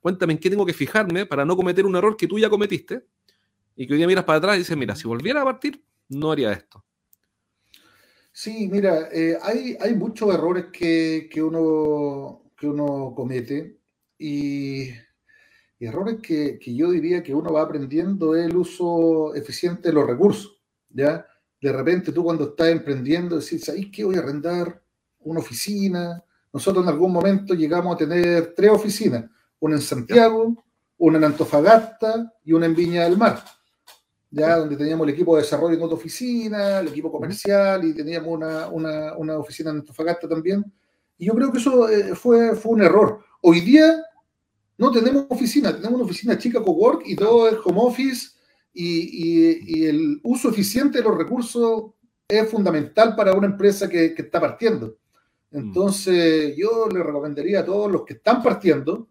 cuéntame 0.00 0.34
en 0.34 0.38
qué 0.38 0.50
tengo 0.50 0.66
que 0.66 0.72
fijarme 0.72 1.26
para 1.26 1.44
no 1.44 1.56
cometer 1.56 1.86
un 1.86 1.96
error 1.96 2.16
que 2.16 2.26
tú 2.26 2.38
ya 2.38 2.48
cometiste 2.48 3.04
y 3.76 3.86
que 3.86 3.92
hoy 3.92 3.98
día 3.98 4.06
miras 4.06 4.24
para 4.24 4.38
atrás 4.38 4.56
y 4.56 4.58
dices, 4.60 4.76
mira, 4.76 4.94
si 4.94 5.06
volviera 5.06 5.42
a 5.42 5.44
partir, 5.44 5.82
no 6.08 6.32
haría 6.32 6.52
esto. 6.52 6.84
Sí, 8.32 8.68
mira, 8.70 9.08
eh, 9.12 9.36
hay, 9.42 9.76
hay 9.80 9.94
muchos 9.94 10.32
errores 10.32 10.66
que, 10.72 11.28
uno, 11.42 12.52
que 12.56 12.68
uno 12.68 13.12
comete 13.16 13.78
y, 14.16 14.90
errores 15.80 16.18
que, 16.22 16.58
yo 16.64 16.90
diría 16.90 17.22
que 17.22 17.34
uno 17.34 17.52
va 17.52 17.62
aprendiendo 17.62 18.36
es 18.36 18.46
el 18.46 18.56
uso 18.56 19.34
eficiente 19.34 19.88
de 19.88 19.94
los 19.94 20.06
recursos, 20.06 20.60
¿ya? 20.90 21.26
De 21.60 21.72
repente 21.72 22.12
tú 22.12 22.22
cuando 22.22 22.50
estás 22.50 22.68
emprendiendo 22.68 23.38
decís, 23.38 23.64
¿sabes 23.64 23.86
qué? 23.92 24.04
Voy 24.04 24.16
a 24.16 24.20
arrendar 24.20 24.82
una 25.20 25.40
oficina. 25.40 26.22
Nosotros 26.52 26.84
en 26.84 26.90
algún 26.90 27.12
momento 27.12 27.54
llegamos 27.54 27.94
a 27.94 27.98
tener 27.98 28.54
tres 28.54 28.70
oficinas, 28.70 29.24
una 29.60 29.76
en 29.76 29.82
Santiago, 29.82 30.64
una 30.98 31.18
en 31.18 31.24
Antofagasta 31.24 32.32
y 32.44 32.52
una 32.52 32.66
en 32.66 32.74
Viña 32.74 33.04
del 33.04 33.18
Mar 33.18 33.42
ya 34.30 34.58
donde 34.58 34.76
teníamos 34.76 35.06
el 35.06 35.14
equipo 35.14 35.36
de 35.36 35.42
desarrollo 35.42 35.74
en 35.74 35.82
otra 35.82 35.96
oficina, 35.96 36.80
el 36.80 36.88
equipo 36.88 37.10
comercial 37.10 37.84
y 37.84 37.94
teníamos 37.94 38.28
una, 38.28 38.68
una, 38.68 39.16
una 39.16 39.38
oficina 39.38 39.70
en 39.70 39.78
Antofagasta 39.78 40.28
también. 40.28 40.64
Y 41.16 41.26
yo 41.26 41.34
creo 41.34 41.50
que 41.50 41.58
eso 41.58 41.88
eh, 41.88 42.14
fue, 42.14 42.54
fue 42.54 42.72
un 42.72 42.82
error. 42.82 43.20
Hoy 43.40 43.60
día 43.60 44.02
no 44.76 44.90
tenemos 44.90 45.26
oficina, 45.30 45.74
tenemos 45.74 45.94
una 45.94 46.04
oficina 46.04 46.38
chica 46.38 46.62
cowork 46.62 47.02
y 47.06 47.16
todo 47.16 47.48
el 47.48 47.58
home 47.64 47.80
office 47.80 48.28
y, 48.80 49.80
y, 49.80 49.86
el 49.86 50.20
uso 50.22 50.50
eficiente 50.50 50.98
de 50.98 51.04
los 51.04 51.18
recursos 51.18 51.94
es 52.28 52.48
fundamental 52.48 53.16
para 53.16 53.32
una 53.32 53.48
empresa 53.48 53.88
que, 53.88 54.14
que 54.14 54.22
está 54.22 54.40
partiendo. 54.40 54.96
Entonces, 55.50 56.54
yo 56.56 56.88
le 56.88 57.02
recomendaría 57.02 57.60
a 57.60 57.64
todos 57.64 57.90
los 57.90 58.04
que 58.04 58.14
están 58.14 58.42
partiendo 58.42 59.08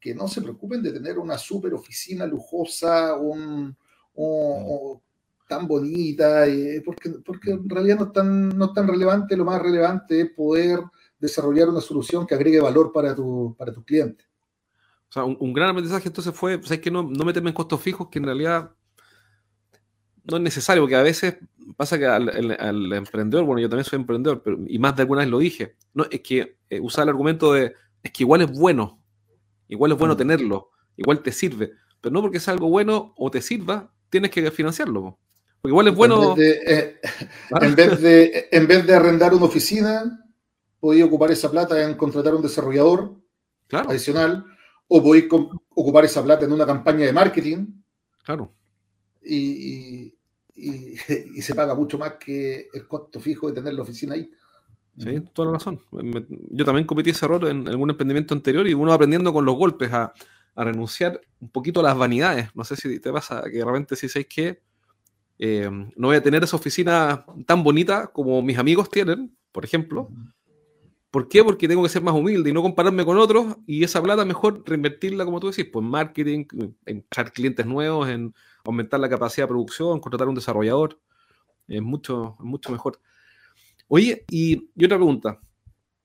que 0.00 0.14
no 0.14 0.26
se 0.28 0.40
preocupen 0.42 0.82
de 0.82 0.92
tener 0.92 1.18
una 1.18 1.38
super 1.38 1.74
oficina 1.74 2.26
lujosa, 2.26 3.14
un, 3.14 3.76
o, 4.14 5.00
tan 5.46 5.68
bonita, 5.68 6.44
porque, 6.84 7.10
porque 7.24 7.50
en 7.52 7.68
realidad 7.68 7.98
no 7.98 8.06
es, 8.06 8.12
tan, 8.12 8.48
no 8.48 8.64
es 8.64 8.72
tan 8.72 8.88
relevante, 8.88 9.36
lo 9.36 9.44
más 9.44 9.60
relevante 9.60 10.22
es 10.22 10.30
poder 10.30 10.80
desarrollar 11.18 11.68
una 11.68 11.80
solución 11.80 12.26
que 12.26 12.34
agregue 12.34 12.60
valor 12.60 12.90
para 12.92 13.14
tu, 13.14 13.54
para 13.56 13.72
tu 13.72 13.84
cliente. 13.84 14.24
O 15.08 15.12
sea, 15.12 15.24
un, 15.24 15.52
gran 15.52 15.68
aprendizaje 15.68 16.08
entonces 16.08 16.34
fue, 16.34 16.60
¿sabes 16.62 16.80
que 16.80 16.90
no, 16.90 17.02
no 17.02 17.24
meterme 17.24 17.50
en 17.50 17.54
costos 17.54 17.80
fijos 17.80 18.08
que 18.08 18.18
en 18.18 18.24
realidad 18.24 18.72
no 20.24 20.36
es 20.36 20.42
necesario, 20.42 20.82
porque 20.82 20.96
a 20.96 21.02
veces 21.02 21.36
pasa 21.76 21.98
que 21.98 22.06
al, 22.06 22.92
emprendedor, 22.92 23.44
bueno, 23.44 23.60
yo 23.60 23.68
también 23.68 23.84
soy 23.84 23.98
emprendedor, 23.98 24.42
pero, 24.42 24.58
y 24.66 24.78
más 24.78 24.94
de 24.96 25.02
alguna 25.02 25.22
vez 25.22 25.30
lo 25.30 25.38
dije, 25.38 25.76
no, 25.94 26.06
es 26.10 26.20
que 26.20 26.56
eh, 26.70 26.80
usar 26.80 27.04
el 27.04 27.10
argumento 27.10 27.52
de, 27.52 27.74
es 28.02 28.12
que 28.12 28.22
igual 28.22 28.42
es 28.42 28.50
bueno, 28.50 29.00
igual 29.68 29.92
es 29.92 29.98
bueno 29.98 30.14
mm. 30.14 30.18
tenerlo, 30.18 30.70
igual 30.96 31.22
te 31.22 31.32
sirve, 31.32 31.72
pero 32.00 32.12
no 32.12 32.20
porque 32.20 32.38
es 32.38 32.48
algo 32.48 32.68
bueno 32.68 33.14
o 33.16 33.30
te 33.30 33.42
sirva, 33.42 33.92
tienes 34.10 34.30
que 34.30 34.50
financiarlo. 34.50 35.18
Porque 35.60 35.72
igual 35.72 35.88
es 35.88 35.94
bueno. 35.94 36.34
Eh, 36.36 37.00
en 37.60 37.74
vez 37.76 38.00
de, 38.00 38.48
en, 38.50 38.66
vez 38.66 38.84
de, 38.84 38.94
arrendar 38.94 39.32
una 39.32 39.44
oficina, 39.44 40.26
podéis 40.80 41.04
ocupar 41.04 41.30
esa 41.30 41.50
plata 41.50 41.80
en 41.82 41.94
contratar 41.94 42.34
un 42.34 42.42
desarrollador 42.42 43.14
adicional, 43.70 44.44
o 44.88 45.02
podéis 45.02 45.26
ocupar 45.30 46.04
esa 46.04 46.22
plata 46.22 46.44
en 46.44 46.52
una 46.52 46.66
campaña 46.66 47.06
de 47.06 47.12
marketing. 47.12 47.66
Claro. 48.24 48.52
Y, 50.54 51.40
se 51.40 51.54
paga 51.54 51.74
mucho 51.74 51.98
más 51.98 52.16
que 52.20 52.68
el 52.74 52.86
costo 52.86 53.18
fijo 53.18 53.48
de 53.48 53.54
tener 53.54 53.72
la 53.72 53.82
oficina 53.82 54.14
ahí. 54.14 54.30
Sí, 54.98 55.20
toda 55.32 55.46
la 55.46 55.54
razón. 55.54 55.80
Yo 56.50 56.66
también 56.66 56.86
cometí 56.86 57.08
ese 57.08 57.24
error 57.24 57.48
en 57.48 57.66
algún 57.66 57.88
emprendimiento 57.88 58.34
anterior 58.34 58.68
y 58.68 58.74
uno 58.74 58.92
aprendiendo 58.92 59.32
con 59.32 59.46
los 59.46 59.56
golpes 59.56 59.90
a, 59.92 60.12
a 60.54 60.64
renunciar 60.64 61.20
un 61.40 61.48
poquito 61.48 61.80
a 61.80 61.84
las 61.84 61.96
vanidades. 61.96 62.54
No 62.54 62.64
sé 62.64 62.76
si 62.76 63.00
te 63.00 63.10
pasa 63.10 63.42
que 63.44 63.58
de 63.58 63.64
repente 63.64 63.96
si 63.96 64.08
sabes 64.08 64.26
que 64.26 64.60
eh, 65.38 65.68
no 65.96 66.08
voy 66.08 66.16
a 66.16 66.22
tener 66.22 66.44
esa 66.44 66.56
oficina 66.56 67.24
tan 67.46 67.64
bonita 67.64 68.08
como 68.08 68.42
mis 68.42 68.58
amigos 68.58 68.90
tienen, 68.90 69.36
por 69.50 69.64
ejemplo. 69.64 70.08
¿Por 71.10 71.28
qué? 71.28 71.44
Porque 71.44 71.68
tengo 71.68 71.82
que 71.82 71.88
ser 71.88 72.02
más 72.02 72.14
humilde 72.14 72.50
y 72.50 72.52
no 72.52 72.62
compararme 72.62 73.04
con 73.04 73.18
otros 73.18 73.56
y 73.66 73.84
esa 73.84 74.02
plata 74.02 74.24
mejor 74.24 74.62
reinvertirla, 74.64 75.24
como 75.24 75.40
tú 75.40 75.50
decís, 75.50 75.66
pues 75.70 75.82
en 75.82 75.90
marketing, 75.90 76.44
en 76.86 77.00
crear 77.02 77.32
clientes 77.32 77.66
nuevos, 77.66 78.08
en 78.08 78.32
aumentar 78.64 79.00
la 79.00 79.08
capacidad 79.08 79.44
de 79.44 79.48
producción, 79.48 80.00
contratar 80.00 80.28
un 80.28 80.34
desarrollador. 80.34 81.00
Es 81.68 81.82
mucho, 81.82 82.36
mucho 82.40 82.70
mejor. 82.70 83.00
Oye, 83.88 84.24
y, 84.30 84.68
otra 84.76 84.96
pregunta. 84.96 85.40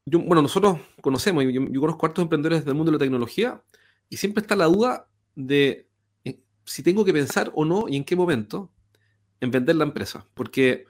Yo, 0.06 0.20
bueno, 0.20 0.42
nosotros 0.42 0.80
conocemos, 1.02 1.44
yo, 1.44 1.50
yo 1.52 1.82
conozco 1.82 2.06
hartos 2.06 2.22
emprendedores 2.22 2.64
del 2.64 2.76
mundo 2.76 2.92
de 2.92 2.98
la 2.98 3.04
tecnología 3.04 3.62
y 4.10 4.18
siempre 4.18 4.42
está 4.42 4.56
la 4.56 4.66
duda 4.66 5.08
de 5.36 5.90
eh, 6.24 6.40
si 6.66 6.84
tengo 6.84 7.04
que 7.04 7.14
pensar 7.14 7.52
o 7.54 7.66
no 7.66 7.88
y 7.90 7.98
en 7.98 8.04
qué 8.04 8.16
momento 8.16 8.72
en 9.40 9.52
vender 9.52 9.76
la 9.76 9.84
empresa. 9.84 10.26
Porque 10.34 10.86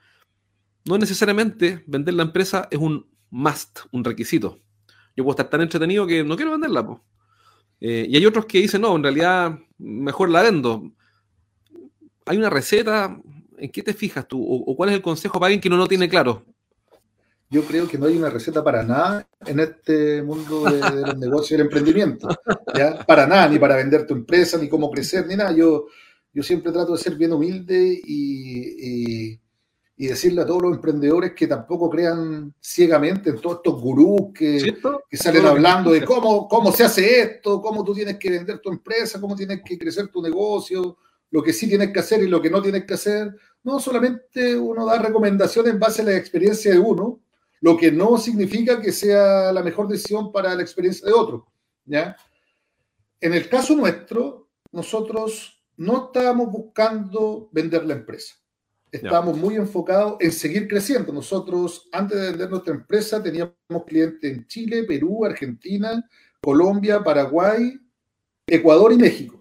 no 0.86 0.98
necesariamente 0.98 1.84
vender 1.88 2.14
la 2.14 2.24
empresa 2.24 2.68
es 2.72 2.80
un 2.80 3.08
must, 3.30 3.80
un 3.92 4.04
requisito. 4.04 4.60
Yo 5.16 5.24
puedo 5.24 5.32
estar 5.32 5.50
tan 5.50 5.62
entretenido 5.62 6.06
que 6.06 6.24
no 6.24 6.36
quiero 6.36 6.52
venderla. 6.52 7.02
Eh, 7.80 8.06
y 8.10 8.16
hay 8.16 8.26
otros 8.26 8.46
que 8.46 8.60
dicen, 8.60 8.82
no, 8.82 8.96
en 8.96 9.04
realidad 9.04 9.60
mejor 9.78 10.30
la 10.30 10.44
vendo. 10.44 10.92
Hay 12.28 12.38
una 12.38 12.50
receta, 12.50 13.20
¿en 13.58 13.72
qué 13.72 13.82
te 13.82 13.94
fijas 13.94 14.28
tú? 14.28 14.44
¿O, 14.46 14.76
cuál 14.76 14.90
es 14.90 14.96
el 14.96 15.02
consejo 15.02 15.40
para 15.40 15.48
alguien 15.48 15.62
que 15.62 15.70
no 15.70 15.78
lo 15.78 15.88
tiene 15.88 16.10
claro? 16.10 16.44
yo 17.50 17.64
creo 17.64 17.88
que 17.88 17.98
no 17.98 18.08
hay 18.08 18.18
una 18.18 18.30
receta 18.30 18.64
para 18.64 18.84
nada 18.84 19.28
en 19.46 19.60
este 19.60 20.22
mundo 20.22 20.66
de, 20.66 20.80
los 21.02 21.18
negocios 21.18 21.52
y 21.52 21.56
el 21.56 21.62
emprendimiento. 21.62 22.28
¿ya? 22.76 23.06
Para 23.06 23.26
nada, 23.26 23.48
ni 23.48 23.58
para 23.58 23.78
vender 23.78 24.06
tu 24.06 24.14
empresa, 24.14 24.58
ni 24.58 24.68
cómo 24.68 24.92
crecer, 24.92 25.26
ni 25.26 25.36
nada. 25.36 25.54
Yo, 25.54 25.88
yo 26.34 26.44
siempre 26.44 26.72
trato 26.72 26.94
de 26.94 26.98
ser 26.98 27.16
bien 27.16 27.32
humilde 27.32 28.02
y, 28.06 29.40
y, 29.96 30.08
decirle 30.08 30.42
a 30.42 30.46
todos 30.46 30.62
los 30.62 30.76
emprendedores 30.76 31.34
que 31.34 31.48
tampoco 31.48 31.90
crean 31.90 32.54
ciegamente 32.62 33.30
en 33.32 33.40
todos 33.40 33.58
estos 33.58 33.82
gurús 33.82 34.32
que, 34.34 34.76
que 35.10 35.18
salen 35.18 35.46
hablando 35.46 35.92
de 35.92 36.06
cómo, 36.06 36.48
cómo 36.48 36.72
se 36.72 36.84
hace 36.84 37.22
esto, 37.22 37.62
cómo 37.62 37.84
tú 37.84 37.94
tienes 37.94 38.18
que 38.18 38.30
vender 38.30 38.60
tu 38.60 38.70
empresa, 38.70 39.20
cómo 39.20 39.36
tienes 39.36 39.62
que 39.66 39.78
crecer 39.78 40.10
tu 40.10 40.22
negocio, 40.22 40.98
lo 41.32 41.44
que 41.44 41.54
sí 41.54 41.68
tienes 41.68 41.92
que 41.92 42.00
hacer 42.00 42.24
y 42.24 42.28
lo 42.28 42.42
que 42.42 42.50
no 42.50 42.62
tienes 42.62 42.86
que 42.86 42.94
hacer. 42.94 43.36
No, 43.64 43.80
solamente 43.80 44.56
uno 44.56 44.86
da 44.86 45.00
recomendaciones 45.00 45.74
en 45.74 45.80
base 45.80 46.02
a 46.02 46.06
la 46.06 46.16
experiencia 46.16 46.72
de 46.72 46.80
uno, 46.80 47.22
lo 47.62 47.76
que 47.76 47.92
no 47.92 48.18
significa 48.18 48.80
que 48.80 48.92
sea 48.92 49.52
la 49.52 49.64
mejor 49.64 49.88
decisión 49.88 50.32
para 50.32 50.56
la 50.56 50.62
experiencia 50.62 51.08
de 51.08 51.14
otro. 51.14 51.48
¿ya? 51.86 52.16
En 53.20 53.34
el 53.34 53.50
caso 53.50 53.76
nuestro, 53.76 54.50
nosotros 54.72 55.64
no 55.76 56.06
estábamos 56.06 56.52
buscando 56.52 57.50
vender 57.52 57.86
la 57.86 57.94
empresa. 57.94 58.36
Estábamos 58.90 59.38
muy 59.38 59.56
enfocados 59.56 60.16
en 60.22 60.32
seguir 60.32 60.68
creciendo. 60.68 61.12
Nosotros, 61.12 61.90
antes 61.92 62.20
de 62.20 62.30
vender 62.30 62.50
nuestra 62.50 62.74
empresa, 62.74 63.22
teníamos 63.22 63.54
clientes 63.86 64.32
en 64.32 64.48
Chile, 64.48 64.84
Perú, 64.84 65.26
Argentina, 65.26 66.04
Colombia, 66.42 67.04
Paraguay, 67.04 67.80
Ecuador 68.48 68.94
y 68.94 68.98
México. 68.98 69.37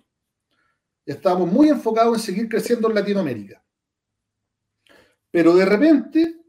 Estábamos 1.07 1.51
muy 1.51 1.69
enfocados 1.69 2.19
en 2.19 2.23
seguir 2.23 2.49
creciendo 2.49 2.89
en 2.89 2.97
Latinoamérica. 2.97 3.63
Pero 5.31 5.55
de 5.55 5.65
repente 5.65 6.41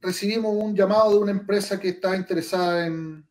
recibimos 0.00 0.52
un 0.56 0.74
llamado 0.74 1.12
de 1.12 1.18
una 1.18 1.30
empresa 1.30 1.78
que 1.78 1.90
estaba 1.90 2.16
interesada 2.16 2.86
en, 2.86 3.26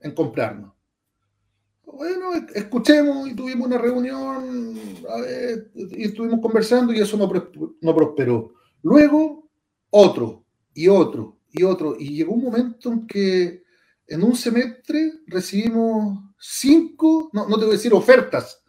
en 0.00 0.14
comprarnos. 0.14 0.74
Bueno, 1.84 2.32
escuchemos 2.54 3.28
y 3.28 3.34
tuvimos 3.34 3.66
una 3.66 3.78
reunión 3.78 4.78
y 5.74 6.04
estuvimos 6.04 6.40
conversando 6.40 6.92
y 6.92 7.00
eso 7.00 7.16
no, 7.16 7.30
no 7.80 7.94
prosperó. 7.94 8.54
Luego, 8.82 9.50
otro 9.90 10.44
y 10.74 10.88
otro 10.88 11.38
y 11.50 11.62
otro. 11.62 11.96
Y 11.98 12.10
llegó 12.10 12.34
un 12.34 12.44
momento 12.44 12.92
en 12.92 13.06
que 13.06 13.62
en 14.06 14.22
un 14.22 14.36
semestre 14.36 15.12
recibimos 15.26 16.18
cinco, 16.38 17.30
no, 17.32 17.48
no 17.48 17.56
te 17.56 17.64
voy 17.64 17.74
a 17.74 17.76
decir 17.76 17.92
ofertas, 17.92 18.62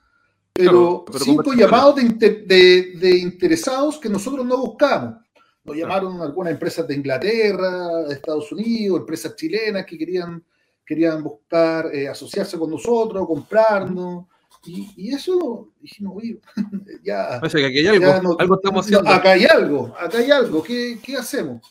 pero, 0.53 1.05
cinco 1.17 1.53
llamados 1.53 1.95
de, 1.95 2.93
de, 2.95 3.17
interesados 3.17 3.97
que 3.97 4.09
nosotros 4.09 4.45
no 4.45 4.57
buscamos. 4.57 5.15
Nos 5.63 5.77
llamaron 5.77 6.21
algunas 6.21 6.53
empresas 6.53 6.87
de 6.87 6.95
Inglaterra, 6.95 8.03
de 8.07 8.13
Estados 8.13 8.51
Unidos, 8.51 8.99
empresas 8.99 9.35
chilenas 9.35 9.85
que 9.85 9.97
querían, 9.97 10.43
querían 10.85 11.23
buscar 11.23 11.93
eh, 11.93 12.07
asociarse 12.07 12.57
con 12.57 12.71
nosotros, 12.71 13.25
comprarnos. 13.25 14.25
Y, 14.65 15.13
eso 15.13 15.71
dijimos, 15.79 16.17
uy, 16.17 16.41
ya. 17.03 17.39
que 17.41 17.65
aquí 17.65 17.79
hay 17.79 18.03
algo, 18.03 18.39
algo 18.39 18.55
estamos 18.55 18.85
haciendo. 18.85 19.09
acá 19.09 19.31
hay 19.31 19.45
algo, 19.45 19.95
acá 19.97 20.17
hay 20.17 20.31
algo, 20.31 20.61
¿qué, 20.61 20.99
qué 21.01 21.15
hacemos? 21.15 21.61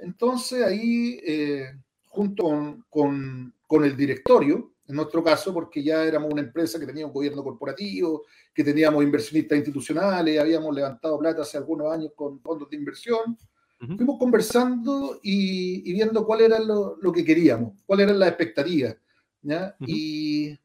Entonces 0.00 0.64
ahí, 0.64 1.20
eh, 1.24 1.66
junto 2.06 2.44
con, 2.44 2.84
con, 2.90 3.54
con 3.66 3.84
el 3.84 3.96
directorio, 3.96 4.72
en 4.88 4.96
nuestro 4.96 5.22
caso, 5.22 5.52
porque 5.52 5.82
ya 5.82 6.02
éramos 6.02 6.32
una 6.32 6.40
empresa 6.40 6.80
que 6.80 6.86
tenía 6.86 7.06
un 7.06 7.12
gobierno 7.12 7.44
corporativo, 7.44 8.24
que 8.54 8.64
teníamos 8.64 9.04
inversionistas 9.04 9.58
institucionales, 9.58 10.40
habíamos 10.40 10.74
levantado 10.74 11.18
plata 11.18 11.42
hace 11.42 11.58
algunos 11.58 11.92
años 11.92 12.12
con 12.16 12.40
fondos 12.40 12.70
de 12.70 12.76
inversión. 12.76 13.36
Fuimos 13.78 14.18
conversando 14.18 15.20
y, 15.22 15.92
viendo 15.92 16.26
cuál 16.26 16.40
era 16.40 16.58
lo, 16.58 17.12
que 17.12 17.24
queríamos, 17.24 17.74
cuál 17.84 18.00
eran 18.00 18.18
las 18.18 18.30
expectativas. 18.30 18.96
¿ya? 19.42 19.76
y, 19.80 20.58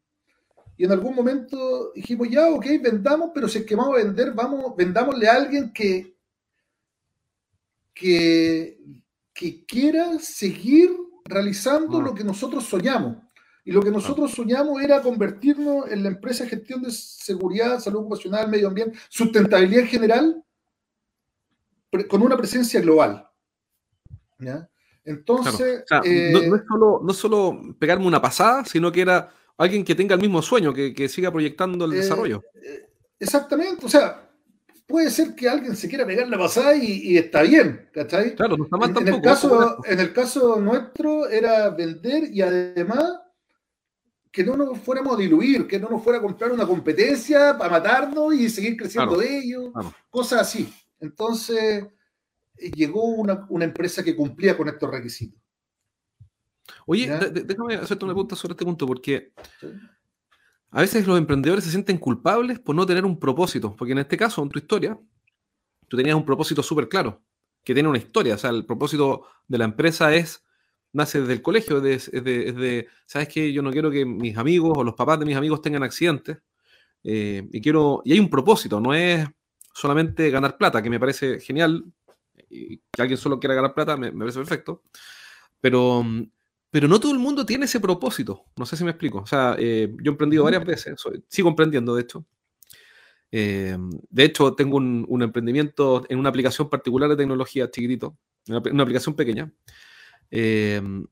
y, 0.78 0.86
en 0.86 0.92
algún 0.92 1.14
momento 1.14 1.92
dijimos, 1.94 2.30
ya, 2.30 2.50
ok, 2.50 2.66
vendamos, 2.82 3.32
pero 3.34 3.50
si 3.50 3.60
es 3.60 3.66
que 3.66 3.76
vamos 3.76 4.00
a 4.00 4.04
vender, 4.04 4.34
vamos, 4.34 4.74
vendámosle 4.76 5.28
a 5.28 5.36
alguien 5.36 5.74
que, 5.74 6.16
que, 7.94 8.80
que 9.34 9.66
quiera 9.66 10.18
seguir 10.18 10.92
realizando 11.26 12.00
ah. 12.00 12.04
lo 12.04 12.16
que 12.16 12.24
nosotros 12.24 12.64
soñamos. 12.64 13.18
Y 13.66 13.72
lo 13.72 13.82
que 13.82 13.92
nosotros 13.92 14.32
soñamos 14.32 14.82
era 14.82 15.02
convertirnos 15.02 15.90
en 15.90 16.04
la 16.04 16.10
empresa 16.10 16.44
de 16.44 16.50
gestión 16.50 16.82
de 16.82 16.92
seguridad, 16.92 17.80
salud 17.80 18.02
ocupacional, 18.02 18.50
medio 18.50 18.68
ambiente, 18.68 18.98
sustentabilidad 19.08 19.84
en 19.84 19.88
general, 19.88 20.44
con 22.10 22.22
una 22.22 22.36
presencia 22.36 22.82
global. 22.82 23.26
Entonces. 25.06 25.84
Eh, 26.04 26.32
no, 26.34 26.56
es 26.56 26.62
solo, 26.68 27.02
no 27.04 27.14
solo 27.14 27.76
pegarme 27.80 28.06
una 28.06 28.22
pasada, 28.22 28.66
sino 28.66 28.92
que 28.92 29.02
era 29.02 29.32
alguien 29.58 29.86
que 29.86 29.96
tenga 29.96 30.16
el 30.16 30.22
mismo 30.22 30.42
sueño, 30.42 30.74
que, 30.74 31.08
siga 31.08 31.32
proyectando 31.32 31.86
el 31.86 31.94
eh, 31.94 31.98
desarrollo. 31.98 32.44
Eh, 32.56 32.90
exactamente, 33.20 33.86
o 33.86 33.90
sea, 33.90 34.30
puede 34.86 35.10
ser 35.10 35.36
que 35.36 35.48
alguien 35.48 35.76
se 35.76 35.88
quiera 35.88 36.06
pegar 36.06 36.28
la 36.28 36.38
pasada 36.38 36.76
y, 36.76 37.18
está 37.18 37.44
bien, 37.44 37.90
¿cachai? 37.94 38.36
Claro, 38.36 38.58
no 38.58 38.66
está 38.66 38.78
mal 38.78 38.94
tampoco. 38.94 39.10
En 39.10 39.16
el, 39.16 39.22
caso, 39.22 39.78
en 39.86 40.00
el 40.00 40.14
caso 40.14 40.60
nuestro 40.60 41.30
era 41.30 41.70
vender 41.70 42.26
y 42.34 42.42
además 42.42 43.23
que 44.34 44.44
no 44.44 44.58
nos 44.58 44.80
fuéramos 44.80 45.14
a 45.14 45.20
diluir, 45.20 45.68
que 45.68 45.80
no 45.80 45.88
nos 45.90 46.04
fuera 46.04 46.18
a 46.18 46.22
comprar 46.22 46.52
una 46.52 46.66
competencia 46.66 47.56
para 47.56 47.70
matarnos 47.70 48.34
y 48.34 48.50
seguir 48.50 48.76
creciendo 48.76 49.16
de 49.16 49.38
ellos, 49.38 49.72
cosas 50.10 50.42
así. 50.42 50.74
Entonces, 51.00 51.86
eh, 52.58 52.72
llegó 52.72 53.04
una, 53.04 53.46
empresa 53.64 54.04
que 54.04 54.16
cumplía 54.16 54.58
con 54.58 54.68
estos 54.68 54.90
requisitos. 54.90 55.40
Oye, 56.88 57.08
déjame 57.32 57.76
hacerte 57.76 58.06
una 58.06 58.16
pregunta 58.16 58.36
sobre 58.36 58.54
este 58.54 58.66
punto, 58.66 58.88
porque 58.88 59.34
a 60.72 60.82
veces 60.82 61.06
los 61.06 61.20
emprendedores 61.20 61.64
se 61.64 61.70
sienten 61.70 62.00
culpables 62.00 62.58
por 62.58 62.76
no 62.76 62.88
tener 62.88 63.06
un 63.06 63.20
propósito, 63.20 63.76
porque 63.76 63.92
en 63.92 64.00
este 64.00 64.18
caso, 64.18 64.42
en 64.42 64.50
tu 64.50 64.58
historia, 64.58 65.00
tú 65.88 65.96
tenías 65.96 66.16
un 66.16 66.26
propósito 66.26 66.64
súper 66.64 66.90
claro, 66.90 67.22
que 67.64 67.76
tiene 67.76 67.88
una 67.88 68.00
historia, 68.00 68.34
o 68.34 68.38
sea, 68.40 68.50
el 68.50 68.66
propósito 68.66 69.28
de 69.48 69.60
la 69.60 69.66
empresa 69.66 70.16
es 70.16 70.43
nace 70.94 71.22
desde 71.22 71.34
el 71.34 71.42
colegio, 71.42 71.84
es 71.86 72.12
de, 72.12 72.88
¿sabes 73.06 73.28
qué? 73.28 73.52
Yo 73.52 73.62
no 73.62 73.72
quiero 73.72 73.92
que 73.92 74.06
mis 74.06 74.38
amigos 74.38 74.74
o 74.78 74.84
los 74.84 74.94
papás 74.94 75.20
de 75.20 75.26
mis 75.26 75.36
amigos 75.36 75.62
tengan 75.62 75.84
accidentes. 75.84 76.38
Eh, 77.04 77.48
y 77.52 77.62
quiero, 77.62 78.02
y 78.06 78.14
hay 78.14 78.20
un 78.20 78.30
propósito, 78.30 78.80
no 78.80 78.94
es 78.94 79.28
solamente 79.74 80.30
ganar 80.30 80.58
plata, 80.58 80.82
que 80.82 80.90
me 80.90 81.00
parece 81.00 81.40
genial, 81.40 81.84
y 82.50 82.78
que 82.78 83.02
alguien 83.02 83.18
solo 83.18 83.40
quiera 83.40 83.56
ganar 83.56 83.74
plata, 83.74 83.98
me, 83.98 84.12
parece 84.12 84.40
perfecto, 84.40 84.84
pero, 85.60 86.06
pero 86.70 86.88
no 86.88 87.00
todo 87.00 87.12
el 87.12 87.20
mundo 87.20 87.46
tiene 87.46 87.66
ese 87.66 87.80
propósito, 87.80 88.46
no 88.56 88.66
sé 88.66 88.78
si 88.78 88.86
me 88.86 88.92
explico, 88.92 89.20
o 89.20 89.26
sea, 89.26 89.56
eh, 89.60 89.94
yo 90.02 90.12
he 90.12 90.14
emprendido 90.14 90.46
varias 90.46 90.64
veces, 90.64 90.96
sigo 91.28 91.50
emprendiendo 91.50 91.96
de 91.96 92.04
hecho, 92.04 92.26
eh, 93.32 93.76
de 94.10 94.24
hecho 94.24 94.54
tengo 94.54 94.78
un, 94.78 95.22
emprendimiento 95.22 96.06
en 96.08 96.20
una 96.20 96.30
aplicación 96.30 96.70
particular 96.70 97.10
de 97.10 97.18
tecnología 97.18 97.70
chiquitito, 97.70 98.16
una 98.48 98.84
aplicación 98.84 99.16
pequeña, 99.16 99.52
Em, 100.36 101.06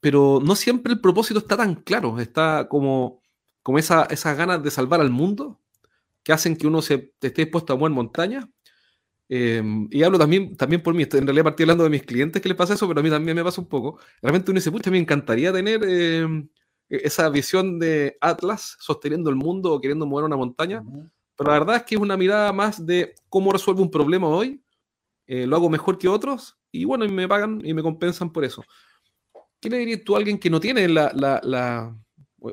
pero 0.00 0.40
no 0.42 0.56
siempre 0.56 0.94
el 0.94 1.00
propósito 1.00 1.40
está 1.40 1.58
tan 1.58 1.74
claro, 1.74 2.18
está 2.20 2.68
como, 2.70 3.20
como 3.62 3.78
esa, 3.78 4.04
esas 4.04 4.34
ganas 4.34 4.62
de 4.62 4.70
salvar 4.70 5.02
al 5.02 5.10
mundo 5.10 5.60
que 6.22 6.32
hacen 6.32 6.56
que 6.56 6.66
uno 6.66 6.80
se, 6.80 7.12
esté 7.20 7.42
dispuesto 7.42 7.74
a 7.74 7.76
mover 7.76 7.92
montaña. 7.92 8.48
Em, 9.28 9.88
y 9.90 10.02
hablo 10.02 10.18
también, 10.18 10.56
también 10.56 10.82
por 10.82 10.94
mí, 10.94 11.02
en 11.02 11.26
realidad 11.26 11.44
partí 11.44 11.64
hablando 11.64 11.84
de 11.84 11.90
mis 11.90 12.02
clientes 12.02 12.40
que 12.40 12.48
les 12.48 12.56
pasa 12.56 12.74
eso, 12.74 12.88
pero 12.88 13.00
a 13.00 13.02
mí 13.02 13.10
también 13.10 13.36
me 13.36 13.44
pasa 13.44 13.60
un 13.60 13.68
poco. 13.68 13.98
Realmente 14.22 14.50
uno 14.50 14.58
dice, 14.58 14.72
pucha, 14.72 14.90
me 14.90 14.98
encantaría 14.98 15.52
tener 15.52 15.84
em, 15.84 16.48
e, 16.88 16.96
esa 17.04 17.28
visión 17.28 17.78
de 17.78 18.16
Atlas 18.22 18.78
sosteniendo 18.80 19.28
el 19.28 19.36
mundo 19.36 19.74
o 19.74 19.80
queriendo 19.82 20.06
mover 20.06 20.24
una 20.24 20.36
montaña, 20.36 20.82
pero 21.36 21.50
la 21.50 21.58
verdad 21.58 21.76
es 21.76 21.82
que 21.82 21.96
es 21.96 22.00
una 22.00 22.16
mirada 22.16 22.54
más 22.54 22.86
de 22.86 23.14
cómo 23.28 23.52
resuelvo 23.52 23.82
un 23.82 23.90
problema 23.90 24.28
hoy, 24.28 24.62
eh, 25.26 25.46
lo 25.46 25.56
hago 25.56 25.68
mejor 25.68 25.98
que 25.98 26.08
otros 26.08 26.56
y 26.72 26.84
bueno, 26.84 27.04
y 27.04 27.08
me 27.08 27.28
pagan 27.28 27.60
y 27.64 27.74
me 27.74 27.82
compensan 27.82 28.32
por 28.32 28.44
eso. 28.44 28.64
¿Qué 29.60 29.68
le 29.68 29.78
dirías 29.78 30.02
tú 30.04 30.14
a 30.14 30.18
alguien 30.18 30.38
que 30.38 30.50
no 30.50 30.60
tiene 30.60 30.88
la, 30.88 31.12
la, 31.14 31.96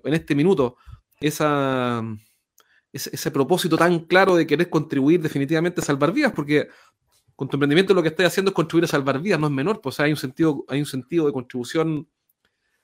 en 0.04 0.14
este 0.14 0.36
minuto 0.36 0.78
esa, 1.20 2.04
ese, 2.92 3.32
propósito 3.32 3.78
tan 3.78 4.00
claro 4.02 4.36
de 4.36 4.46
querer 4.46 4.70
contribuir 4.70 5.22
definitivamente 5.22 5.82
a 5.82 5.84
salvar 5.84 6.12
vidas? 6.12 6.34
Porque 6.34 6.68
con 7.36 7.48
tu 7.48 7.56
emprendimiento 7.56 7.94
lo 7.94 8.02
que 8.02 8.10
estás 8.10 8.28
haciendo 8.28 8.50
es 8.50 8.56
contribuir 8.56 8.86
a 8.86 8.88
salvar 8.88 9.22
vidas, 9.22 9.40
no 9.40 9.48
es 9.48 9.54
menor, 9.54 9.80
pues 9.80 10.00
hay 10.00 10.12
un 10.12 10.18
sentido, 10.18 10.66
hay 10.68 10.80
un 10.80 10.86
sentido 10.86 11.28
de 11.28 11.34
contribución 11.34 12.08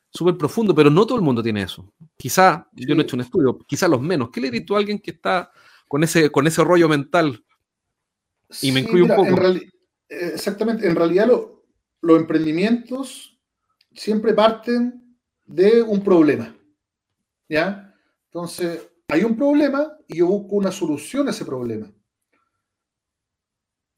súper 0.09 0.37
profundo, 0.37 0.75
pero 0.75 0.89
no 0.89 1.05
todo 1.05 1.17
el 1.17 1.23
mundo 1.23 1.41
tiene 1.41 1.63
eso. 1.63 1.91
Quizá, 2.15 2.69
yo 2.73 2.93
no 2.95 3.01
he 3.01 3.03
hecho 3.03 3.15
un 3.15 3.21
estudio, 3.21 3.57
quizá 3.67 3.87
los 3.87 4.01
menos. 4.01 4.29
¿Qué 4.29 4.39
le 4.39 4.47
dirías 4.47 4.65
tú 4.65 4.75
a 4.75 4.79
alguien 4.79 4.99
que 4.99 5.11
está 5.11 5.51
con 5.87 6.03
ese, 6.03 6.29
con 6.29 6.45
ese 6.45 6.63
rollo 6.63 6.87
mental? 6.87 7.43
Y 8.61 8.71
me 8.71 8.81
incluye 8.81 9.03
un 9.03 9.15
poco. 9.15 9.35
Exactamente, 10.09 10.87
en 10.87 10.95
realidad 10.95 11.27
los 12.01 12.19
emprendimientos 12.19 13.39
siempre 13.93 14.33
parten 14.33 15.17
de 15.45 15.81
un 15.81 16.03
problema. 16.03 16.55
¿Ya? 17.49 17.93
Entonces, 18.25 18.89
hay 19.07 19.23
un 19.23 19.35
problema 19.35 19.97
y 20.07 20.17
yo 20.17 20.27
busco 20.27 20.55
una 20.55 20.71
solución 20.71 21.27
a 21.27 21.31
ese 21.31 21.45
problema. 21.45 21.91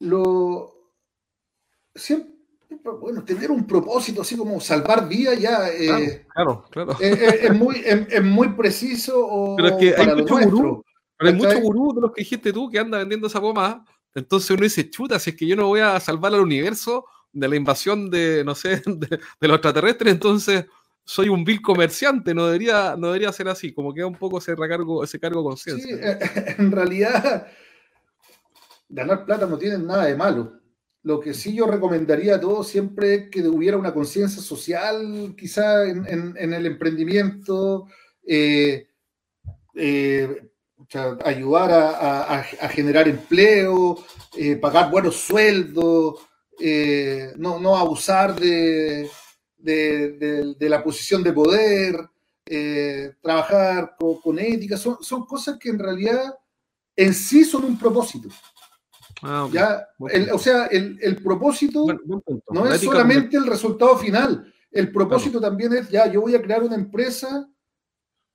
Lo, 0.00 0.92
siempre, 1.94 2.34
bueno, 3.00 3.24
tener 3.24 3.50
un 3.50 3.66
propósito 3.66 4.20
así 4.20 4.36
como 4.36 4.60
salvar 4.60 5.08
vidas 5.08 5.38
ya 5.40 5.68
eh, 5.70 6.26
claro, 6.34 6.64
claro, 6.70 6.96
Es, 7.00 7.54
muy, 7.54 7.82
es, 7.84 8.22
muy 8.22 8.48
preciso. 8.50 9.54
pero 9.56 9.68
es 9.68 9.74
que 9.76 9.94
hay 9.96 10.14
mucho 10.14 10.38
gurú, 10.38 10.84
pero 11.16 11.30
hay 11.30 11.36
mucho 11.36 11.60
gurú 11.60 11.94
de 11.94 12.00
los 12.02 12.12
que 12.12 12.20
dijiste 12.20 12.52
tú 12.52 12.68
que 12.68 12.78
anda 12.78 12.98
vendiendo 12.98 13.26
esa 13.26 13.38
goma. 13.38 13.84
Entonces 14.16 14.50
uno 14.50 14.62
dice, 14.62 14.88
chuta, 14.88 15.18
si 15.18 15.30
es 15.30 15.36
que 15.36 15.46
yo 15.46 15.56
no 15.56 15.66
voy 15.66 15.80
a 15.80 16.00
salvar 16.00 16.32
al 16.32 16.40
universo 16.40 17.04
de 17.32 17.48
la 17.48 17.56
invasión 17.56 18.10
de, 18.10 18.42
no 18.44 18.54
sé, 18.54 18.82
de, 18.86 19.20
los 19.40 19.56
extraterrestres, 19.56 20.10
entonces 20.10 20.64
soy 21.04 21.28
un 21.28 21.44
vil 21.44 21.60
comerciante, 21.60 22.34
no 22.34 22.46
debería, 22.46 22.96
no 22.96 23.08
debería 23.08 23.30
ser 23.30 23.48
así, 23.48 23.74
como 23.74 23.92
queda 23.92 24.06
un 24.06 24.16
poco 24.16 24.38
ese 24.38 24.56
recargo, 24.56 25.04
ese 25.04 25.20
cargo 25.20 25.40
de 25.40 25.44
conciencia. 25.44 25.96
Sí, 25.96 26.54
en 26.58 26.72
realidad, 26.72 27.46
ganar 28.88 29.26
plata 29.26 29.46
no 29.46 29.58
tiene 29.58 29.78
nada 29.78 30.06
de 30.06 30.16
malo. 30.16 30.60
Lo 31.02 31.20
que 31.20 31.34
sí 31.34 31.54
yo 31.54 31.66
recomendaría 31.66 32.36
a 32.36 32.40
todos 32.40 32.66
siempre 32.68 33.14
es 33.14 33.30
que 33.30 33.46
hubiera 33.46 33.76
una 33.76 33.92
conciencia 33.92 34.40
social, 34.42 35.34
quizá 35.36 35.84
en, 35.84 36.36
el 36.36 36.64
emprendimiento, 36.64 37.86
eh, 38.26 38.88
eh, 39.74 40.50
ayudar 41.24 41.70
a, 41.72 42.42
generar 42.68 43.08
empleo, 43.08 44.04
eh, 44.36 44.56
pagar 44.56 44.90
buenos 44.90 45.16
sueldos, 45.16 46.20
no, 47.36 47.76
abusar 47.76 48.38
de, 48.38 49.08
la 50.60 50.82
posición 50.82 51.22
de 51.22 51.32
poder, 51.32 51.96
trabajar 53.20 53.96
con, 54.22 54.38
ética, 54.38 54.76
son, 54.76 54.98
son 55.02 55.26
cosas 55.26 55.58
que 55.58 55.70
en 55.70 55.78
realidad 55.78 56.34
en 56.94 57.12
sí 57.12 57.44
son 57.44 57.64
un 57.64 57.78
propósito. 57.78 58.28
Ah, 59.22 59.48
ya, 59.50 59.86
o 59.98 60.38
sea, 60.38 60.66
el, 60.66 61.16
propósito 61.22 61.86
no 62.50 62.66
es 62.66 62.80
solamente 62.80 63.36
el 63.36 63.46
resultado 63.46 63.96
final. 63.96 64.52
El 64.70 64.92
propósito 64.92 65.40
también 65.40 65.72
es, 65.72 65.88
ya, 65.88 66.10
yo 66.10 66.20
voy 66.20 66.34
a 66.34 66.42
crear 66.42 66.62
una 66.62 66.74
empresa 66.74 67.48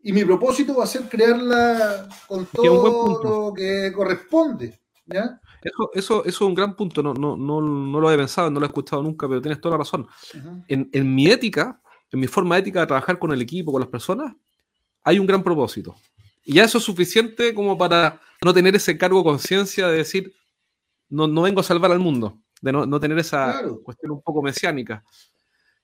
y 0.03 0.13
mi 0.13 0.25
propósito 0.25 0.75
va 0.75 0.83
a 0.83 0.87
ser 0.87 1.07
crearla 1.07 2.07
con 2.27 2.45
todo 2.47 3.21
lo 3.23 3.53
que 3.53 3.91
corresponde. 3.93 4.79
¿ya? 5.05 5.39
Eso, 5.61 5.91
eso, 5.93 6.25
es 6.25 6.41
un 6.41 6.55
gran 6.55 6.75
punto. 6.75 7.03
No, 7.03 7.13
no, 7.13 7.37
no, 7.37 7.61
no, 7.61 7.99
lo 7.99 8.11
he 8.11 8.17
pensado, 8.17 8.49
no 8.49 8.59
lo 8.59 8.65
he 8.65 8.69
escuchado 8.69 9.03
nunca, 9.03 9.27
pero 9.27 9.41
tienes 9.41 9.61
toda 9.61 9.73
la 9.73 9.79
razón. 9.79 10.07
en, 10.67 10.89
en 10.91 11.15
mi 11.15 11.27
ética, 11.27 11.79
en 12.11 12.19
mi 12.19 12.27
forma 12.27 12.57
ética 12.57 12.81
de 12.81 12.87
trabajar 12.87 13.19
con 13.19 13.31
el 13.31 13.41
equipo, 13.41 13.71
con 13.71 13.81
las 13.81 13.89
personas, 13.89 14.33
hay 15.03 15.19
un 15.19 15.27
gran 15.27 15.43
propósito. 15.43 15.95
Y 16.43 16.53
ya 16.53 16.63
eso 16.63 16.79
es 16.79 16.83
suficiente 16.83 17.53
como 17.53 17.77
para 17.77 18.19
no 18.43 18.53
tener 18.53 18.75
ese 18.75 18.97
cargo 18.97 19.19
de 19.19 19.23
conciencia 19.23 19.87
de 19.87 19.97
decir, 19.97 20.33
no, 21.09 21.27
no, 21.27 21.43
vengo 21.43 21.59
a 21.59 21.63
salvar 21.63 21.91
al 21.91 21.99
mundo, 21.99 22.39
de 22.61 22.71
no, 22.71 22.85
no 22.85 22.99
tener 22.99 23.19
esa 23.19 23.61
cuestión 23.83 24.11
un 24.13 24.21
poco 24.21 24.41
mesiánica. 24.41 25.03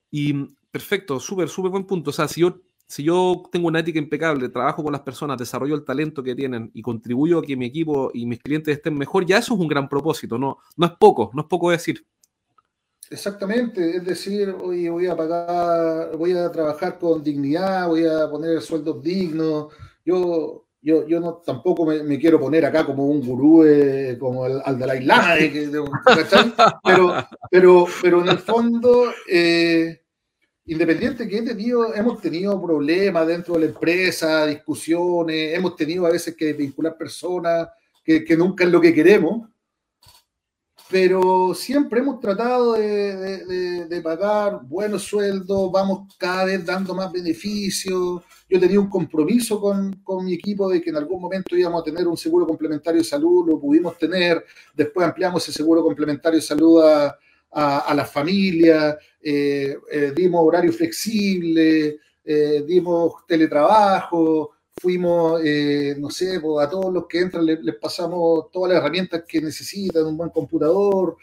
Y 0.09 0.33
perfecto, 0.71 1.19
súper, 1.19 1.49
súper 1.49 1.71
buen 1.71 1.85
punto. 1.85 2.09
O 2.09 2.13
sea, 2.13 2.27
si 2.27 2.41
yo, 2.41 2.61
si 2.87 3.03
yo 3.03 3.43
tengo 3.51 3.67
una 3.67 3.79
ética 3.79 3.99
impecable, 3.99 4.49
trabajo 4.49 4.83
con 4.83 4.93
las 4.93 5.01
personas, 5.01 5.37
desarrollo 5.37 5.75
el 5.75 5.83
talento 5.83 6.23
que 6.23 6.35
tienen 6.35 6.71
y 6.73 6.81
contribuyo 6.81 7.39
a 7.39 7.41
que 7.41 7.57
mi 7.57 7.65
equipo 7.65 8.11
y 8.13 8.25
mis 8.25 8.39
clientes 8.39 8.77
estén 8.77 8.97
mejor, 8.97 9.25
ya 9.25 9.37
eso 9.37 9.53
es 9.53 9.59
un 9.59 9.67
gran 9.67 9.89
propósito, 9.89 10.37
no, 10.37 10.57
no 10.75 10.85
es 10.85 10.93
poco, 10.93 11.29
no 11.33 11.41
es 11.41 11.47
poco 11.47 11.71
decir. 11.71 12.05
Exactamente, 13.09 13.97
es 13.97 14.05
decir, 14.05 14.49
hoy 14.49 14.89
voy 14.89 15.07
a 15.07 15.15
pagar, 15.15 16.15
voy 16.17 16.33
a 16.33 16.51
trabajar 16.51 16.97
con 16.97 17.23
dignidad, 17.23 17.87
voy 17.87 18.05
a 18.05 18.29
poner 18.29 18.61
sueldos 18.61 19.01
dignos. 19.01 19.73
Yo 20.05 20.67
yo, 20.81 21.05
yo 21.05 21.19
no, 21.19 21.41
tampoco 21.45 21.85
me, 21.85 22.17
quiero 22.17 22.39
poner 22.39 22.65
acá 22.65 22.85
como 22.85 23.07
un 23.07 23.19
gurú 23.19 23.65
eh, 23.65 24.15
como 24.17 24.45
el, 24.45 24.61
al 24.63 24.79
Dalai 24.79 25.03
Lama, 25.03 25.35
pero, 26.83 27.27
pero, 27.51 27.85
pero 28.01 28.21
en 28.21 28.29
el 28.29 28.37
fondo, 28.37 29.11
eh, 29.29 30.03
independiente 30.67 31.27
que 31.27 31.37
he 31.37 31.41
tenido, 31.41 31.93
hemos 31.95 32.21
tenido 32.21 32.61
problemas 32.61 33.25
dentro 33.25 33.55
de 33.55 33.61
la 33.61 33.65
empresa, 33.67 34.45
discusiones, 34.45 35.57
hemos 35.57 35.75
tenido 35.75 36.05
a 36.05 36.11
veces 36.11 36.35
que 36.35 36.53
vincular 36.53 36.97
personas 36.97 37.69
que, 38.03 38.23
que 38.23 38.37
nunca 38.37 38.63
es 38.63 38.69
lo 38.69 38.79
que 38.79 38.93
queremos, 38.93 39.49
pero 40.89 41.53
siempre 41.53 41.99
hemos 41.99 42.19
tratado 42.19 42.73
de, 42.73 44.01
pagar 44.03 44.61
buenos 44.63 45.03
sueldos, 45.03 45.71
vamos 45.71 46.15
cada 46.17 46.45
vez 46.45 46.65
dando 46.65 46.95
más 46.95 47.11
beneficios. 47.11 48.21
Yo 48.49 48.59
tenía 48.59 48.79
un 48.79 48.89
compromiso 48.89 49.59
con, 49.59 50.25
mi 50.25 50.33
equipo 50.33 50.69
de 50.69 50.81
que 50.81 50.89
en 50.89 50.95
algún 50.95 51.21
momento 51.21 51.57
íbamos 51.57 51.81
a 51.81 51.83
tener 51.83 52.07
un 52.07 52.15
seguro 52.15 52.47
complementario 52.47 53.01
de 53.01 53.07
salud, 53.07 53.45
lo 53.47 53.59
pudimos 53.59 53.97
tener, 53.97 54.45
después 54.73 55.05
ampliamos 55.05 55.43
ese 55.43 55.57
seguro 55.57 55.83
complementario 55.83 56.39
de 56.39 56.45
salud 56.45 56.81
a, 56.81 57.17
a, 57.59 57.93
la 57.95 58.05
familia, 58.05 58.97
eh, 59.19 59.75
eh, 59.91 60.13
dimos 60.15 60.41
horario 60.45 60.71
flexible, 60.71 61.99
eh, 62.23 62.63
dimos 62.67 63.25
teletrabajo, 63.27 64.51
fuimos, 64.79 65.41
no 65.97 66.09
sé, 66.11 66.35
a 66.35 66.69
todos 66.69 66.93
los 66.93 67.07
que 67.07 67.19
entran 67.19 67.43
les, 67.43 67.75
pasamos 67.81 68.51
todas 68.51 68.73
las 68.73 68.79
herramientas 68.79 69.23
que 69.27 69.41
necesitan, 69.41 70.05
un 70.05 70.17
buen 70.17 70.29
computador, 70.29 71.17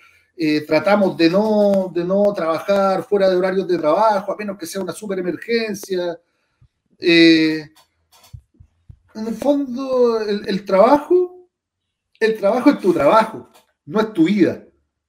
tratamos 0.66 1.16
de 1.16 1.30
no, 1.30 1.92
de 1.94 2.02
no 2.02 2.24
trabajar 2.34 3.04
fuera 3.04 3.30
de 3.30 3.36
horarios 3.36 3.68
de 3.68 3.78
trabajo, 3.78 4.32
a 4.32 4.36
menos 4.36 4.58
que 4.58 4.66
sea 4.66 4.82
una 4.82 4.92
super 4.92 5.20
emergencia. 5.20 6.18
En 6.98 7.70
el 9.14 9.34
fondo, 9.34 10.20
el, 10.20 10.64
trabajo, 10.64 11.46
el 12.18 12.36
trabajo 12.36 12.70
es 12.70 12.80
tu 12.80 12.92
trabajo, 12.92 13.48
no 13.86 14.00
es 14.00 14.12
tu 14.12 14.24
vida. 14.24 14.64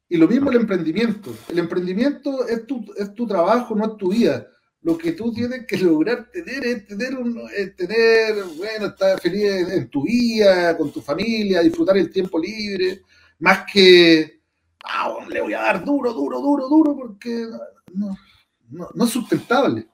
Y 0.08 0.18
lo 0.18 0.28
mismo 0.28 0.52
el 0.52 0.58
emprendimiento. 0.58 1.36
El 1.50 1.60
emprendimiento 1.60 2.48
es 2.48 2.65
tu, 2.68 2.86
es 2.98 3.13
tu 3.13 3.26
trabajo, 3.26 3.76
no 3.76 3.86
es 3.86 3.98
tu 3.98 4.12
vida 4.12 4.48
lo 4.86 5.00
que 5.00 5.13
tú 5.13 5.34
tienes 5.34 5.65
que 5.65 5.80
lograr 5.80 6.30
tener 6.32 6.63
es 6.63 6.86
tener, 6.86 7.15
un, 7.15 7.41
tener 7.76 8.36
bueno, 8.56 8.86
estar 8.86 9.20
feliz 9.20 9.68
en, 9.72 9.89
tu 9.89 10.04
vida, 10.04 10.78
con 10.78 10.91
tu 10.91 11.02
familia, 11.02 11.62
disfrutar 11.62 11.98
el 11.98 12.12
tiempo 12.12 12.38
libre, 12.38 13.02
más 13.39 13.65
que, 13.74 14.41
ah, 14.84 15.26
le 15.28 15.41
voy 15.41 15.56
a 15.56 15.62
dar 15.62 15.84
duro, 15.84 16.13
duro, 16.13 16.39
duro, 16.39 16.70
duro, 16.70 16.96
porque 16.96 17.48
no, 17.94 18.15
no, 18.94 19.06
es 19.06 19.10
sustentable. 19.10 19.88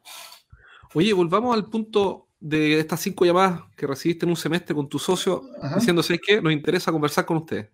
Oye, 0.93 1.13
volvamos 1.13 1.55
al 1.55 1.69
punto 1.69 2.27
de 2.37 2.77
estas 2.81 2.99
cinco 2.99 3.23
llamadas 3.23 3.61
que 3.77 3.87
recibiste 3.87 4.25
en 4.25 4.31
un 4.31 4.35
semestre 4.35 4.75
con 4.75 4.89
tu 4.89 4.99
socio, 4.99 5.43
diciéndose 5.73 6.19
que 6.19 6.41
nos 6.41 6.51
interesa 6.51 6.91
conversar 6.91 7.25
con 7.25 7.37
ustedes. 7.37 7.69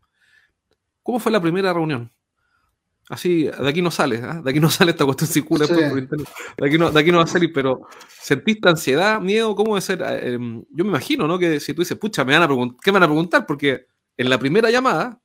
¿Cómo 1.02 1.18
fue 1.18 1.32
la 1.32 1.42
primera 1.42 1.74
reunión? 1.74 2.12
Así, 3.10 3.44
de 3.44 3.70
aquí 3.70 3.82
no 3.82 3.90
sale, 3.90 4.22
¿ah? 4.22 4.42
de 4.44 4.50
aquí 4.52 4.60
no 4.60 4.70
sale 4.70 4.92
esta 4.92 5.06
cuestión 5.06 5.30
circula 5.30 5.66
de, 5.66 6.18
aquí 6.62 6.78
no, 6.78 6.92
de 6.92 7.00
aquí 7.00 7.12
no 7.12 7.20
va 7.20 7.24
a 7.24 7.28
salir, 7.28 7.54
pero 7.54 7.88
¿sentiste 8.08 8.68
ansiedad, 8.68 9.22
miedo? 9.22 9.56
¿Cómo 9.56 9.76
debe 9.76 9.82
ser? 9.82 10.02
Eh, 10.02 10.34
em, 10.34 10.64
yo 10.72 10.84
me 10.84 10.90
imagino, 10.90 11.26
¿no? 11.26 11.40
Que 11.40 11.60
si 11.60 11.74
tú 11.74 11.82
dices, 11.82 11.98
pucha, 11.98 12.26
me 12.26 12.34
van 12.34 12.44
a 12.44 12.48
preguntar, 12.48 12.78
¿qué 12.84 12.92
me 12.92 12.96
van 12.96 13.04
a 13.04 13.08
preguntar? 13.08 13.46
Porque 13.46 13.88
en 14.18 14.30
la 14.30 14.38
primera 14.38 14.70
llamada 14.70 15.22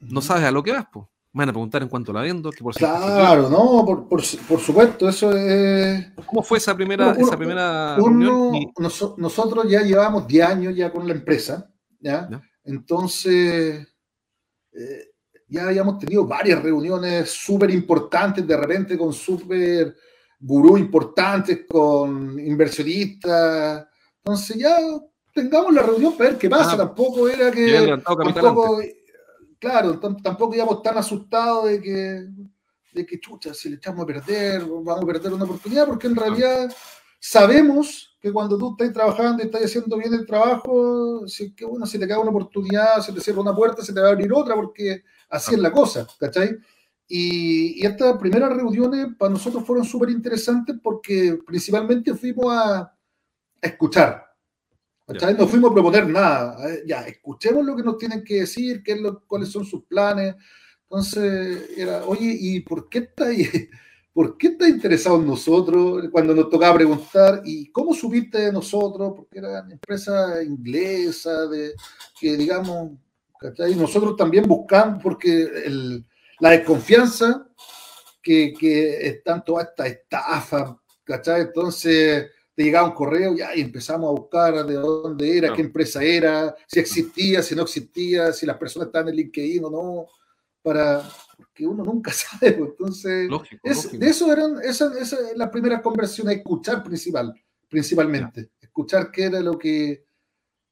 no 0.00 0.22
sabes 0.22 0.44
a 0.44 0.50
lo 0.50 0.62
que 0.62 0.72
vas, 0.72 0.86
pues. 0.90 1.06
Me 1.32 1.42
van 1.42 1.50
a 1.50 1.52
preguntar 1.52 1.82
en 1.82 1.90
cuánto 1.90 2.14
la 2.14 2.22
vendo. 2.22 2.50
por 2.50 2.74
claro, 2.74 3.50
no, 3.50 3.84
por, 3.84 4.08
por, 4.08 4.22
por, 4.48 4.58
supuesto, 4.58 5.06
eso 5.06 5.36
es... 5.36 6.12
¿Cómo 6.24 6.42
fue 6.42 6.56
esa 6.56 6.74
primera, 6.74 7.12
esa 7.12 7.36
primera 7.36 7.98
nosotros 9.18 9.68
ya 9.68 9.82
llevamos 9.82 10.26
10 10.26 10.46
años 10.46 10.74
ya 10.74 10.90
con 10.90 11.06
la 11.06 11.12
empresa, 11.12 11.70
¿ya? 12.00 12.26
Entonces... 12.64 13.86
Eh, 14.72 15.10
ya 15.48 15.68
habíamos 15.68 15.98
tenido 15.98 16.26
varias 16.26 16.62
reuniones 16.62 17.30
súper 17.30 17.70
importantes, 17.70 18.46
de 18.46 18.56
repente 18.56 18.98
con 18.98 19.12
súper 19.12 19.96
gurú 20.38 20.76
importantes, 20.76 21.60
con 21.68 22.38
inversionistas. 22.38 23.86
Entonces 24.18 24.56
ya 24.56 24.76
tengamos 25.32 25.72
la 25.72 25.82
reunión 25.82 26.16
para 26.16 26.30
ver 26.30 26.38
qué 26.38 26.50
pasa. 26.50 26.72
Ah, 26.72 26.76
tampoco 26.78 27.28
era 27.28 27.50
que... 27.50 27.96
Tampoco, 28.04 28.80
claro, 29.58 29.98
tampoco 29.98 30.54
íbamos 30.54 30.82
tan 30.82 30.98
asustados 30.98 31.66
de 31.66 31.80
que, 31.80 32.26
de 32.92 33.06
que, 33.06 33.20
chucha, 33.20 33.54
si 33.54 33.68
le 33.68 33.76
echamos 33.76 34.02
a 34.02 34.06
perder, 34.06 34.64
vamos 34.64 35.02
a 35.02 35.06
perder 35.06 35.32
una 35.32 35.44
oportunidad, 35.44 35.86
porque 35.86 36.08
en 36.08 36.16
realidad 36.16 36.74
sabemos 37.20 38.16
que 38.20 38.32
cuando 38.32 38.58
tú 38.58 38.72
estás 38.72 38.92
trabajando 38.92 39.42
y 39.42 39.46
estás 39.46 39.64
haciendo 39.64 39.96
bien 39.96 40.12
el 40.12 40.26
trabajo, 40.26 41.26
si, 41.28 41.54
que, 41.54 41.64
bueno, 41.64 41.86
si 41.86 41.98
te 41.98 42.08
cae 42.08 42.18
una 42.18 42.30
oportunidad, 42.30 43.00
se 43.00 43.12
te 43.12 43.20
cierra 43.20 43.40
una 43.40 43.54
puerta, 43.54 43.82
se 43.82 43.92
te 43.92 44.00
va 44.00 44.08
a 44.08 44.10
abrir 44.10 44.32
otra, 44.32 44.54
porque 44.54 45.04
Así 45.28 45.54
es 45.54 45.60
la 45.60 45.72
cosa, 45.72 46.06
¿cachai? 46.18 46.56
Y, 47.08 47.84
estas 47.84 48.16
primeras 48.18 48.54
reuniones 48.54 49.08
para 49.18 49.32
nosotros 49.32 49.64
fueron 49.64 49.84
súper 49.84 50.10
interesantes 50.10 50.76
porque 50.82 51.38
principalmente 51.46 52.14
fuimos 52.14 52.46
a, 52.50 52.92
escuchar. 53.60 54.24
¿cachai? 55.06 55.34
No 55.34 55.46
fuimos 55.46 55.70
a 55.70 55.74
proponer 55.74 56.08
nada. 56.08 56.56
Ya, 56.86 57.02
escuchemos 57.02 57.64
lo 57.64 57.76
que 57.76 57.82
nos 57.82 57.98
tienen 57.98 58.24
que 58.24 58.40
decir, 58.40 58.82
qué 58.82 58.92
es 58.92 59.00
lo, 59.00 59.24
cuáles 59.26 59.48
son 59.48 59.64
sus 59.64 59.84
planes. 59.84 60.34
Entonces, 60.82 61.70
era, 61.76 62.04
oye, 62.04 62.36
¿y 62.38 62.60
por 62.60 62.88
qué 62.88 62.98
está 62.98 63.26
¿Por 64.16 64.38
qué 64.38 64.46
estás 64.46 64.70
interesado 64.70 65.16
en 65.16 65.26
nosotros? 65.26 66.08
Cuando 66.10 66.34
nos 66.34 66.48
tocaba 66.48 66.76
preguntar, 66.76 67.42
¿y 67.44 67.70
cómo 67.70 67.92
subiste 67.92 68.38
de 68.38 68.50
nosotros? 68.50 69.12
Porque 69.14 69.38
era 69.38 69.60
una 69.62 69.74
empresa 69.74 70.42
inglesa, 70.42 71.46
de, 71.48 71.74
que 72.18 72.34
digamos, 72.34 72.92
y 73.68 73.74
nosotros 73.74 74.16
también 74.16 74.46
buscamos, 74.46 75.02
porque 75.02 75.48
la 76.40 76.50
desconfianza 76.50 77.48
que, 78.22 78.52
que 78.58 79.06
están 79.06 79.44
todas 79.44 79.68
estas 79.68 79.86
estafas, 79.86 80.74
¿cachai? 81.04 81.42
Entonces 81.42 82.30
te 82.56 82.64
llegaba 82.64 82.88
un 82.88 82.94
correo 82.94 83.36
ya, 83.36 83.54
y 83.54 83.60
empezamos 83.60 84.08
a 84.08 84.18
buscar 84.18 84.66
de 84.66 84.74
dónde 84.74 85.36
era, 85.36 85.52
qué 85.52 85.60
empresa 85.60 86.02
era, 86.02 86.56
si 86.66 86.80
existía, 86.80 87.42
si 87.42 87.54
no 87.54 87.62
existía, 87.62 88.32
si 88.32 88.46
las 88.46 88.56
personas 88.56 88.86
estaban 88.86 89.10
en 89.10 89.16
LinkedIn 89.16 89.64
o 89.64 89.70
no, 89.70 90.06
para 90.62 91.02
que 91.52 91.66
uno 91.66 91.84
nunca 91.84 92.10
sabe. 92.14 92.52
Pues, 92.52 92.70
entonces, 92.70 93.30
de 94.00 94.08
eso 94.08 94.32
eran 94.32 94.58
esas, 94.62 94.96
esas 94.96 95.36
las 95.36 95.50
primeras 95.50 95.82
conversaciones, 95.82 96.38
escuchar 96.38 96.82
principal, 96.82 97.34
principalmente, 97.68 98.50
escuchar 98.58 99.10
qué 99.10 99.24
era 99.24 99.40
lo 99.40 99.58
que, 99.58 100.05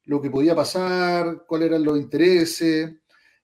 lo 0.05 0.21
que 0.21 0.29
podía 0.29 0.55
pasar, 0.55 1.45
cuáles 1.47 1.69
eran 1.69 1.83
los 1.83 1.97
intereses, 1.97 2.93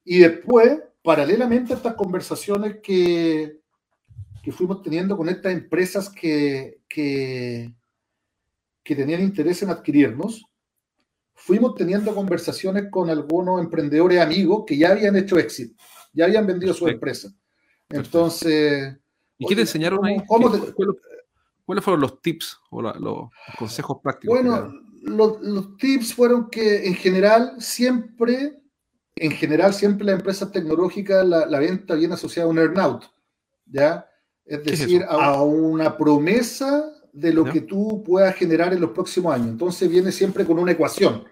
y 0.04 0.20
después, 0.20 0.80
paralelamente 1.04 1.74
a 1.74 1.78
estas 1.78 1.96
conversaciones 1.96 2.78
que, 2.82 3.60
que 4.44 4.52
fuimos 4.52 4.82
teniendo 4.82 5.16
con 5.18 5.30
estas 5.30 5.54
empresas 5.54 6.10
que, 6.10 6.82
que, 6.88 7.74
que 8.84 8.96
tenían 8.96 9.22
interés 9.22 9.62
en 9.64 9.70
adquirirnos, 9.70 10.46
fuimos 11.34 11.76
teniendo 11.76 12.14
conversaciones 12.14 12.86
con 12.92 13.10
algunos 13.10 13.60
emprendedores 13.62 14.20
amigos 14.20 14.64
que 14.66 14.78
ya 14.78 14.92
habían 14.92 15.16
hecho 15.16 15.40
éxito, 15.40 15.82
ya 16.14 16.26
habían 16.26 16.46
vendido 16.46 16.74
su 16.74 16.88
empresa. 16.88 17.34
Entonces... 17.90 18.96
¿Y 19.38 19.48
qué 19.48 19.56
te 19.56 19.62
enseñaron 19.62 20.06
ahí? 20.06 20.18
¿Cuáles 20.28 21.84
fueron 21.84 22.02
los 22.02 22.22
tips 22.22 22.60
o 22.70 22.82
los 22.82 23.30
consejos 23.58 23.98
prácticos? 24.04 24.40
Bueno, 24.40 24.72
los, 25.02 25.78
tips 25.78 26.14
fueron 26.14 26.50
que 26.50 26.88
en 26.88 26.96
general 26.96 27.56
siempre, 27.60 28.62
en 29.16 29.32
general 29.32 29.74
siempre 29.74 30.06
la 30.06 30.14
empresa 30.14 30.52
tecnológica 30.52 31.24
la, 31.24 31.60
venta 31.60 31.96
viene 31.96 32.14
asociada 32.14 32.48
a 32.48 32.52
un 32.52 32.60
earnout, 32.60 33.06
¿ya? 33.66 34.08
Es 34.46 34.64
decir, 34.64 35.06
a 35.08 35.42
una 35.44 35.98
promesa 35.98 36.92
de 37.14 37.34
lo 37.34 37.46
que 37.46 37.62
tú 37.62 38.04
puedas 38.06 38.36
generar 38.36 38.74
en 38.74 38.82
los 38.82 38.92
próximos 38.92 39.34
años. 39.34 39.48
Entonces 39.50 39.90
viene 39.90 40.12
siempre 40.12 40.46
con 40.46 40.60
una 40.60 40.72
ecuación. 40.72 41.26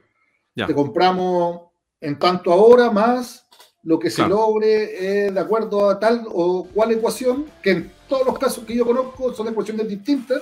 Te 0.53 0.73
compramos 0.73 1.69
en 2.01 2.17
tanto 2.17 2.51
ahora 2.51 2.91
más 2.91 3.45
lo 3.83 3.97
que 3.97 4.09
se 4.09 4.27
logre 4.27 5.27
eh, 5.27 5.31
de 5.31 5.39
acuerdo 5.39 5.89
a 5.89 5.99
tal 5.99 6.25
o 6.31 6.65
cual 6.65 6.91
ecuación, 6.91 7.45
que 7.61 7.71
en 7.71 7.91
todos 8.07 8.25
los 8.25 8.37
casos 8.37 8.65
que 8.65 8.75
yo 8.75 8.85
conozco 8.85 9.33
son 9.33 9.47
ecuaciones 9.47 9.87
distintas. 9.87 10.41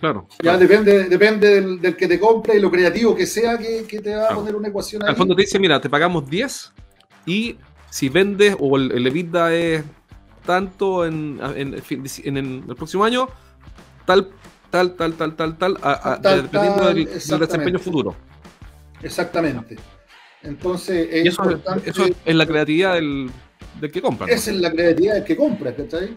Claro. 0.00 0.28
Ya 0.42 0.58
depende, 0.58 1.04
depende 1.04 1.60
del, 1.60 1.96
que 1.96 2.06
te 2.06 2.20
compre 2.20 2.56
y 2.56 2.60
lo 2.60 2.70
creativo 2.70 3.14
que 3.14 3.26
sea 3.26 3.56
que, 3.56 3.82
te 4.00 4.14
va 4.14 4.26
a 4.26 4.34
poner 4.34 4.54
una 4.54 4.68
ecuación 4.68 5.02
Al 5.02 5.16
fondo 5.16 5.34
te 5.34 5.42
dice, 5.42 5.58
mira, 5.58 5.80
te 5.80 5.88
pagamos 5.88 6.28
10 6.28 6.72
y 7.24 7.56
si 7.90 8.08
vendes 8.08 8.56
o 8.58 8.76
el, 8.76 8.92
el 8.92 9.06
EBITDA 9.06 9.54
es 9.54 9.84
tanto 10.44 11.06
en, 11.06 11.40
en, 11.56 11.82
en, 12.24 12.36
el 12.68 12.76
próximo 12.76 13.04
año, 13.04 13.28
tal 14.04 14.30
tal, 14.70 14.94
tal, 14.94 15.14
tal, 15.16 15.36
tal, 15.36 15.56
tal, 15.58 16.42
dependiendo 16.42 16.86
del, 16.88 17.04
desempeño 17.06 17.78
futuro. 17.78 18.14
Exactamente. 19.02 19.76
Entonces, 20.42 21.08
es 21.10 21.26
eso, 21.26 21.42
eso, 21.84 22.04
es 22.24 22.34
la 22.34 22.46
creatividad 22.46 22.94
del, 22.94 23.30
del 23.80 23.90
que 23.90 24.00
compra. 24.00 24.26
Esa 24.28 24.50
es 24.50 24.58
la 24.58 24.70
creatividad 24.70 25.14
del 25.14 25.24
que 25.24 25.36
compra, 25.36 25.74
¿cachai? 25.74 26.16